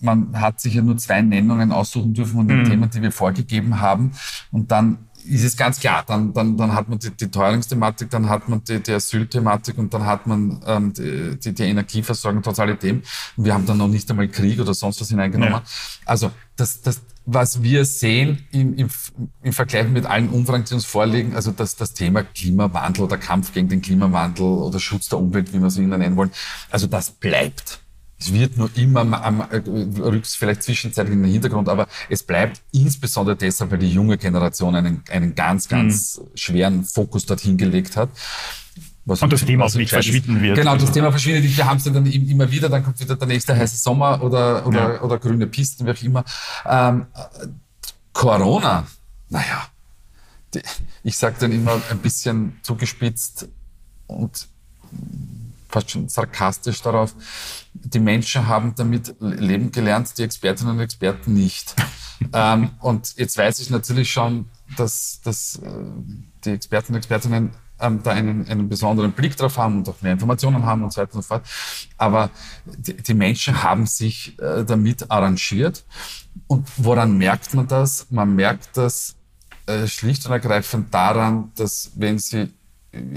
man 0.00 0.40
hat 0.40 0.60
sich 0.60 0.74
ja 0.74 0.82
nur 0.82 0.96
zwei 0.96 1.20
Nennungen 1.20 1.72
aussuchen 1.72 2.14
dürfen 2.14 2.36
von 2.36 2.48
den 2.48 2.60
mhm. 2.60 2.64
Themen, 2.64 2.90
die 2.90 3.02
wir 3.02 3.12
vorgegeben 3.12 3.80
haben. 3.80 4.12
Und 4.50 4.70
dann 4.70 4.98
ist 5.24 5.44
es 5.44 5.56
ganz 5.56 5.80
klar, 5.80 6.04
dann, 6.06 6.32
dann, 6.32 6.56
dann 6.56 6.74
hat 6.74 6.88
man 6.88 6.98
die, 6.98 7.10
die 7.10 7.30
Teuerungsthematik, 7.30 8.10
dann 8.10 8.28
hat 8.28 8.48
man 8.48 8.62
die, 8.64 8.80
die 8.80 8.92
Asylthematik 8.92 9.78
und 9.78 9.92
dann 9.94 10.04
hat 10.06 10.26
man 10.26 10.60
ähm, 10.66 10.92
die, 10.92 11.38
die, 11.38 11.52
die 11.52 11.62
Energieversorgung, 11.64 12.42
trotz 12.42 12.58
alledem. 12.58 13.02
Und 13.36 13.44
wir 13.44 13.54
haben 13.54 13.66
dann 13.66 13.78
noch 13.78 13.88
nicht 13.88 14.10
einmal 14.10 14.28
Krieg 14.28 14.60
oder 14.60 14.74
sonst 14.74 15.00
was 15.00 15.08
hineingenommen. 15.08 15.54
Ja. 15.54 15.62
Also 16.04 16.30
das, 16.56 16.82
das, 16.82 17.00
was 17.26 17.62
wir 17.62 17.84
sehen 17.84 18.46
im, 18.52 18.74
im, 18.74 18.88
im 19.42 19.52
Vergleich 19.52 19.88
mit 19.88 20.06
allen 20.06 20.28
Umfragen, 20.28 20.64
die 20.64 20.74
uns 20.74 20.84
vorliegen, 20.84 21.34
also 21.34 21.52
das, 21.52 21.76
das 21.76 21.94
Thema 21.94 22.22
Klimawandel 22.22 23.04
oder 23.04 23.16
Kampf 23.16 23.52
gegen 23.52 23.68
den 23.68 23.80
Klimawandel 23.80 24.44
oder 24.44 24.78
Schutz 24.78 25.08
der 25.08 25.18
Umwelt, 25.18 25.52
wie 25.52 25.58
wir 25.58 25.66
es 25.66 25.78
Ihnen 25.78 25.98
nennen 25.98 26.16
wollen, 26.16 26.30
also 26.70 26.86
das 26.86 27.10
bleibt. 27.10 27.83
Es 28.18 28.32
wird 28.32 28.56
nur 28.56 28.70
immer 28.76 29.00
am, 29.22 29.40
äh, 29.50 29.56
rückt 30.00 30.26
vielleicht 30.26 30.62
zwischenzeitlich 30.62 31.14
in 31.14 31.22
den 31.22 31.32
Hintergrund, 31.32 31.68
aber 31.68 31.88
es 32.08 32.22
bleibt 32.22 32.62
insbesondere 32.72 33.36
deshalb, 33.36 33.70
weil 33.70 33.78
die 33.78 33.90
junge 33.90 34.16
Generation 34.16 34.74
einen, 34.74 35.02
einen 35.10 35.34
ganz, 35.34 35.68
ganz 35.68 36.18
mhm. 36.18 36.36
schweren 36.36 36.84
Fokus 36.84 37.26
dorthin 37.26 37.56
gelegt 37.56 37.96
hat. 37.96 38.10
Was 39.06 39.20
und 39.20 39.32
das 39.32 39.44
Thema 39.44 39.66
auch 39.66 39.74
nicht 39.74 39.90
verschwinden 39.90 40.40
wird. 40.40 40.56
Genau, 40.56 40.76
das 40.76 40.90
Thema 40.90 41.10
verschwindet 41.10 41.44
nicht. 41.44 41.56
Wir 41.58 41.66
haben 41.66 41.76
es 41.76 41.84
ja 41.84 41.92
dann 41.92 42.06
immer 42.06 42.50
wieder, 42.50 42.70
dann 42.70 42.82
kommt 42.82 42.98
wieder 43.00 43.16
der 43.16 43.28
nächste 43.28 43.54
heiße 43.54 43.76
Sommer 43.76 44.22
oder, 44.22 44.66
oder, 44.66 44.94
ja. 44.94 45.02
oder 45.02 45.18
grüne 45.18 45.46
Pisten, 45.46 45.84
wie 45.86 45.90
auch 45.90 46.02
immer. 46.02 46.24
Ähm, 46.64 47.06
Corona, 48.14 48.86
naja, 49.28 49.66
ich 51.02 51.18
sage 51.18 51.36
dann 51.40 51.52
immer 51.52 51.80
ein 51.90 51.98
bisschen 51.98 52.58
zugespitzt 52.62 53.48
und 54.06 54.48
fast 55.74 55.90
schon 55.90 56.08
sarkastisch 56.08 56.80
darauf, 56.82 57.14
die 57.74 57.98
Menschen 57.98 58.46
haben 58.46 58.74
damit 58.76 59.14
leben 59.18 59.72
gelernt, 59.72 60.16
die 60.16 60.22
Expertinnen 60.22 60.74
und 60.76 60.80
Experten 60.80 61.34
nicht. 61.34 61.74
ähm, 62.32 62.70
und 62.80 63.14
jetzt 63.16 63.36
weiß 63.36 63.58
ich 63.58 63.70
natürlich 63.70 64.12
schon, 64.12 64.48
dass, 64.76 65.20
dass 65.24 65.56
äh, 65.56 65.68
die 66.44 66.50
Experten 66.50 66.92
und 66.92 66.98
Expertinnen 66.98 67.50
ähm, 67.80 68.00
da 68.04 68.12
einen, 68.12 68.46
einen 68.48 68.68
besonderen 68.68 69.12
Blick 69.12 69.36
drauf 69.36 69.58
haben 69.58 69.78
und 69.78 69.88
auch 69.88 70.00
mehr 70.00 70.12
Informationen 70.12 70.64
haben 70.64 70.84
und 70.84 70.92
so 70.92 71.00
weiter 71.00 71.16
und 71.16 71.22
so 71.22 71.28
fort. 71.28 71.44
Aber 71.98 72.30
die, 72.64 72.94
die 72.94 73.14
Menschen 73.14 73.60
haben 73.64 73.86
sich 73.86 74.38
äh, 74.38 74.64
damit 74.64 75.10
arrangiert. 75.10 75.84
Und 76.46 76.68
woran 76.76 77.18
merkt 77.18 77.52
man 77.52 77.66
das? 77.66 78.06
Man 78.10 78.36
merkt 78.36 78.76
das 78.76 79.16
äh, 79.66 79.88
schlicht 79.88 80.24
und 80.26 80.32
ergreifend 80.32 80.94
daran, 80.94 81.50
dass 81.56 81.90
wenn 81.96 82.20
sie 82.20 82.52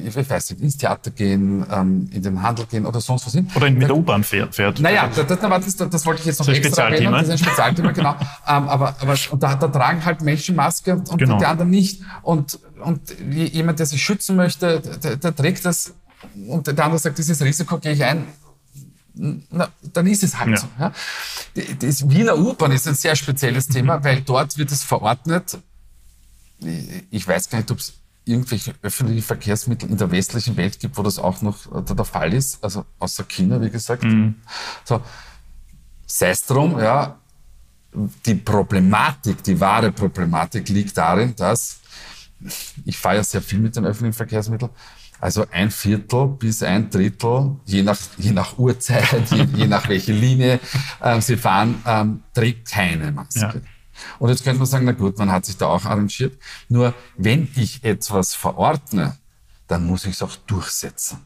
ich 0.05 0.15
weiß 0.15 0.51
nicht, 0.51 0.61
ins 0.61 0.77
Theater 0.77 1.11
gehen, 1.11 1.65
ähm, 1.71 2.09
in 2.11 2.21
den 2.21 2.41
Handel 2.41 2.65
gehen 2.65 2.85
oder 2.85 3.01
sonst 3.01 3.25
was 3.25 3.33
hin. 3.33 3.49
Oder 3.55 3.69
mit 3.69 3.83
der 3.83 3.95
U-Bahn 3.95 4.23
fährt, 4.23 4.55
fährt. 4.55 4.79
Naja, 4.79 5.09
das, 5.13 5.27
das, 5.27 5.39
das, 5.39 5.89
das 5.89 6.05
wollte 6.05 6.21
ich 6.21 6.27
jetzt 6.27 6.39
noch 6.39 6.45
das 6.45 6.57
extra 6.57 6.89
erwähnen. 6.89 7.11
Das 7.11 7.23
ist 7.23 7.31
ein 7.31 7.37
Spezialthema, 7.37 7.91
genau. 7.91 8.15
Ähm, 8.49 8.69
aber 8.69 8.95
aber 9.01 9.15
und 9.31 9.43
da, 9.43 9.55
da 9.55 9.67
tragen 9.67 10.05
halt 10.05 10.21
Menschen 10.21 10.55
Maske 10.55 10.93
und, 10.93 11.09
und 11.09 11.17
genau. 11.17 11.37
die 11.37 11.45
anderen 11.45 11.69
nicht. 11.69 12.01
Und, 12.21 12.59
und 12.81 13.01
jemand, 13.29 13.79
der 13.79 13.85
sich 13.85 14.01
schützen 14.01 14.37
möchte, 14.37 14.79
der, 15.03 15.17
der 15.17 15.35
trägt 15.35 15.65
das 15.65 15.93
und 16.47 16.67
der 16.67 16.79
andere 16.83 16.99
sagt, 16.99 17.17
dieses 17.17 17.41
Risiko 17.41 17.77
gehe 17.77 17.93
ich 17.93 18.03
ein. 18.03 18.25
Na, 19.15 19.67
dann 19.81 20.07
ist 20.07 20.23
es 20.23 20.37
halt 20.39 20.51
ja. 20.51 20.57
so. 20.57 20.67
Ja. 20.79 20.91
Das 21.79 22.07
Wiener 22.09 22.37
U-Bahn 22.37 22.71
ist 22.71 22.87
ein 22.87 22.95
sehr 22.95 23.15
spezielles 23.15 23.67
Thema, 23.67 24.03
weil 24.03 24.21
dort 24.21 24.57
wird 24.57 24.71
es 24.71 24.83
verordnet. 24.83 25.57
Ich 27.09 27.27
weiß 27.27 27.49
gar 27.49 27.57
nicht, 27.57 27.71
ob 27.71 27.79
es 27.79 27.93
irgendwelche 28.27 28.73
öffentlichen 28.81 29.23
Verkehrsmittel 29.23 29.89
in 29.89 29.97
der 29.97 30.11
westlichen 30.11 30.57
Welt 30.57 30.79
gibt, 30.79 30.97
wo 30.97 31.03
das 31.03 31.19
auch 31.19 31.41
noch 31.41 31.71
äh, 31.73 31.81
der 31.81 32.05
Fall 32.05 32.33
ist, 32.33 32.63
also 32.63 32.85
außer 32.99 33.23
China, 33.23 33.61
wie 33.61 33.69
gesagt. 33.69 34.03
Mhm. 34.03 34.35
So, 34.83 35.01
sei 36.05 36.29
es 36.29 36.45
drum, 36.45 36.79
ja, 36.79 37.17
die 38.25 38.35
Problematik, 38.35 39.43
die 39.43 39.59
wahre 39.59 39.91
Problematik 39.91 40.69
liegt 40.69 40.97
darin, 40.97 41.35
dass 41.35 41.79
ich 42.85 42.97
fahre 42.97 43.17
ja 43.17 43.23
sehr 43.23 43.41
viel 43.41 43.59
mit 43.59 43.75
den 43.75 43.85
öffentlichen 43.85 44.13
Verkehrsmitteln, 44.13 44.71
also 45.19 45.45
ein 45.51 45.71
Viertel 45.71 46.27
bis 46.27 46.61
ein 46.61 46.89
Drittel, 46.89 47.55
je 47.65 47.81
nach, 47.81 47.97
je 48.17 48.31
nach 48.31 48.57
Uhrzeit, 48.57 49.31
je, 49.31 49.47
je 49.55 49.67
nach 49.67 49.89
welche 49.89 50.13
Linie 50.13 50.59
äh, 51.01 51.19
sie 51.21 51.37
fahren, 51.37 51.81
ähm, 51.85 52.23
trägt 52.33 52.69
keine 52.69 53.11
Maske. 53.11 53.39
Ja. 53.39 53.53
Und 54.19 54.29
jetzt 54.29 54.43
könnte 54.43 54.59
man 54.59 54.67
sagen, 54.67 54.85
na 54.85 54.91
gut, 54.91 55.17
man 55.17 55.31
hat 55.31 55.45
sich 55.45 55.57
da 55.57 55.67
auch 55.67 55.85
arrangiert. 55.85 56.37
Nur 56.69 56.93
wenn 57.17 57.47
ich 57.55 57.83
etwas 57.83 58.33
verordne, 58.33 59.17
dann 59.67 59.85
muss 59.85 60.05
ich 60.05 60.13
es 60.13 60.21
auch 60.21 60.35
durchsetzen. 60.35 61.19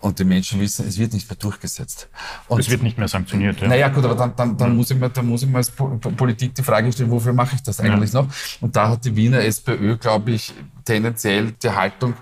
Und 0.00 0.18
die 0.18 0.24
Menschen 0.24 0.60
wissen, 0.60 0.86
es 0.86 0.98
wird 0.98 1.14
nicht 1.14 1.28
mehr 1.28 1.36
durchgesetzt. 1.36 2.08
Und 2.48 2.60
es 2.60 2.70
wird 2.70 2.82
nicht 2.82 2.98
mehr 2.98 3.08
sanktioniert. 3.08 3.60
Ja. 3.60 3.68
Naja, 3.68 3.88
gut, 3.88 4.04
aber 4.04 4.14
dann, 4.14 4.36
dann, 4.36 4.56
dann, 4.56 4.76
muss 4.76 4.90
ich 4.90 4.98
mir, 4.98 5.10
dann 5.10 5.26
muss 5.26 5.42
ich 5.42 5.48
mir 5.48 5.56
als 5.56 5.70
Politik 5.70 6.54
die 6.54 6.62
Frage 6.62 6.92
stellen, 6.92 7.10
wofür 7.10 7.32
mache 7.32 7.56
ich 7.56 7.62
das 7.62 7.80
eigentlich 7.80 8.12
ja. 8.12 8.22
noch? 8.22 8.28
Und 8.60 8.76
da 8.76 8.90
hat 8.90 9.04
die 9.04 9.16
Wiener 9.16 9.40
SPÖ, 9.40 9.96
glaube 9.96 10.32
ich, 10.32 10.52
tendenziell 10.84 11.52
die 11.52 11.70
Haltung, 11.70 12.14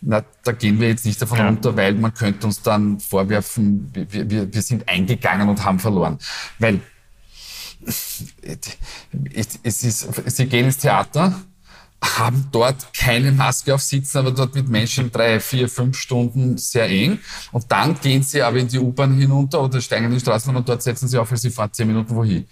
na, 0.00 0.22
da 0.44 0.52
gehen 0.52 0.80
wir 0.80 0.88
jetzt 0.88 1.04
nicht 1.04 1.20
davon 1.20 1.38
ja. 1.38 1.46
runter, 1.46 1.76
weil 1.76 1.94
man 1.94 2.14
könnte 2.14 2.46
uns 2.46 2.62
dann 2.62 3.00
vorwerfen, 3.00 3.90
wir, 3.92 4.30
wir, 4.30 4.52
wir 4.52 4.62
sind 4.62 4.88
eingegangen 4.88 5.48
und 5.48 5.64
haben 5.64 5.78
verloren. 5.78 6.18
Weil 6.58 6.80
sie 9.64 10.46
gehen 10.46 10.66
ins 10.66 10.78
Theater, 10.78 11.34
haben 12.00 12.48
dort 12.52 12.92
keine 12.94 13.32
Maske 13.32 13.74
auf, 13.74 13.82
sitzen 13.82 14.18
aber 14.18 14.30
dort 14.30 14.54
mit 14.54 14.68
Menschen 14.68 15.10
drei, 15.10 15.40
vier, 15.40 15.68
fünf 15.68 15.98
Stunden 15.98 16.56
sehr 16.56 16.88
eng. 16.88 17.18
Und 17.50 17.70
dann 17.70 17.98
gehen 18.00 18.22
sie 18.22 18.42
aber 18.42 18.58
in 18.58 18.68
die 18.68 18.78
U-Bahn 18.78 19.16
hinunter 19.16 19.62
oder 19.62 19.80
steigen 19.80 20.06
in 20.06 20.12
die 20.12 20.20
Straßen 20.20 20.54
und 20.54 20.68
dort 20.68 20.82
setzen 20.82 21.08
sie 21.08 21.18
auf, 21.18 21.30
weil 21.30 21.38
sie 21.38 21.50
fahren 21.50 21.72
zehn 21.72 21.88
Minuten 21.88 22.14
wohin. 22.14 22.46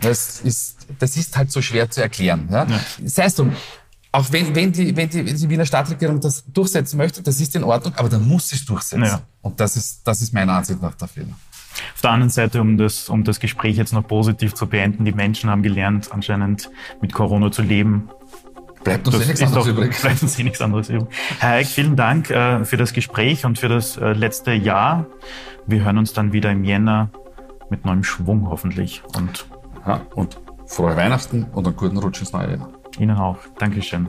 Das 0.00 0.40
ist, 0.40 0.76
das 0.98 1.16
ist 1.16 1.36
halt 1.36 1.50
so 1.50 1.62
schwer 1.62 1.90
zu 1.90 2.02
erklären. 2.02 2.48
Ja? 2.50 2.64
Ja. 2.64 2.80
Das 3.00 3.18
heißt, 3.18 3.42
auch 4.12 4.32
wenn, 4.32 4.54
wenn, 4.54 4.72
die, 4.72 4.94
wenn, 4.94 5.08
die, 5.08 5.26
wenn 5.26 5.36
die 5.36 5.48
Wiener 5.48 5.66
Stadtregierung 5.66 6.20
das 6.20 6.44
durchsetzen 6.46 6.98
möchte, 6.98 7.22
das 7.22 7.40
ist 7.40 7.56
in 7.56 7.64
Ordnung, 7.64 7.94
aber 7.96 8.08
dann 8.08 8.26
muss 8.26 8.50
sie 8.50 8.56
es 8.56 8.64
durchsetzen. 8.64 9.04
Ja. 9.04 9.22
Und 9.42 9.58
das 9.60 9.76
ist, 9.76 10.02
das 10.04 10.22
ist 10.22 10.32
meiner 10.32 10.52
Ansicht 10.52 10.80
nach 10.80 10.94
der 10.94 11.08
Fehler. 11.08 11.36
Auf 11.94 12.00
der 12.02 12.10
anderen 12.10 12.30
Seite, 12.30 12.60
um 12.60 12.76
das, 12.76 13.08
um 13.08 13.24
das 13.24 13.40
Gespräch 13.40 13.76
jetzt 13.76 13.92
noch 13.92 14.06
positiv 14.06 14.54
zu 14.54 14.66
beenden, 14.66 15.04
die 15.04 15.12
Menschen 15.12 15.50
haben 15.50 15.62
gelernt, 15.62 16.10
anscheinend 16.12 16.70
mit 17.00 17.12
Corona 17.12 17.50
zu 17.50 17.62
leben. 17.62 18.10
Bleibt 18.84 19.06
uns 19.06 19.16
eh 19.16 19.26
nichts 19.26 19.42
anderes 19.42 19.66
doch, 19.66 19.72
übrig. 19.72 19.98
Bleibt 20.00 20.22
uns 20.22 20.38
eh 20.38 20.42
nichts 20.42 20.60
anderes 20.60 20.88
übrig. 20.88 21.08
Herr 21.40 21.54
Eick, 21.54 21.66
vielen 21.66 21.96
Dank 21.96 22.30
äh, 22.30 22.64
für 22.64 22.76
das 22.76 22.92
Gespräch 22.92 23.44
und 23.44 23.58
für 23.58 23.68
das 23.68 23.96
äh, 23.96 24.12
letzte 24.12 24.52
Jahr. 24.52 25.06
Wir 25.66 25.84
hören 25.84 25.98
uns 25.98 26.12
dann 26.12 26.32
wieder 26.32 26.50
im 26.50 26.64
Jänner 26.64 27.10
mit 27.70 27.84
neuem 27.84 28.04
Schwung 28.04 28.48
hoffentlich. 28.48 29.02
Und, 29.16 29.46
ja, 29.86 30.00
und 30.14 30.40
frohe 30.66 30.96
Weihnachten 30.96 31.44
und 31.52 31.66
einen 31.66 31.76
guten 31.76 31.98
Rutsch 31.98 32.20
ins 32.20 32.32
neue 32.32 32.56
Jahr. 32.56 32.68
Ihnen 32.98 33.16
auch. 33.16 33.38
Dankeschön. 33.58 34.08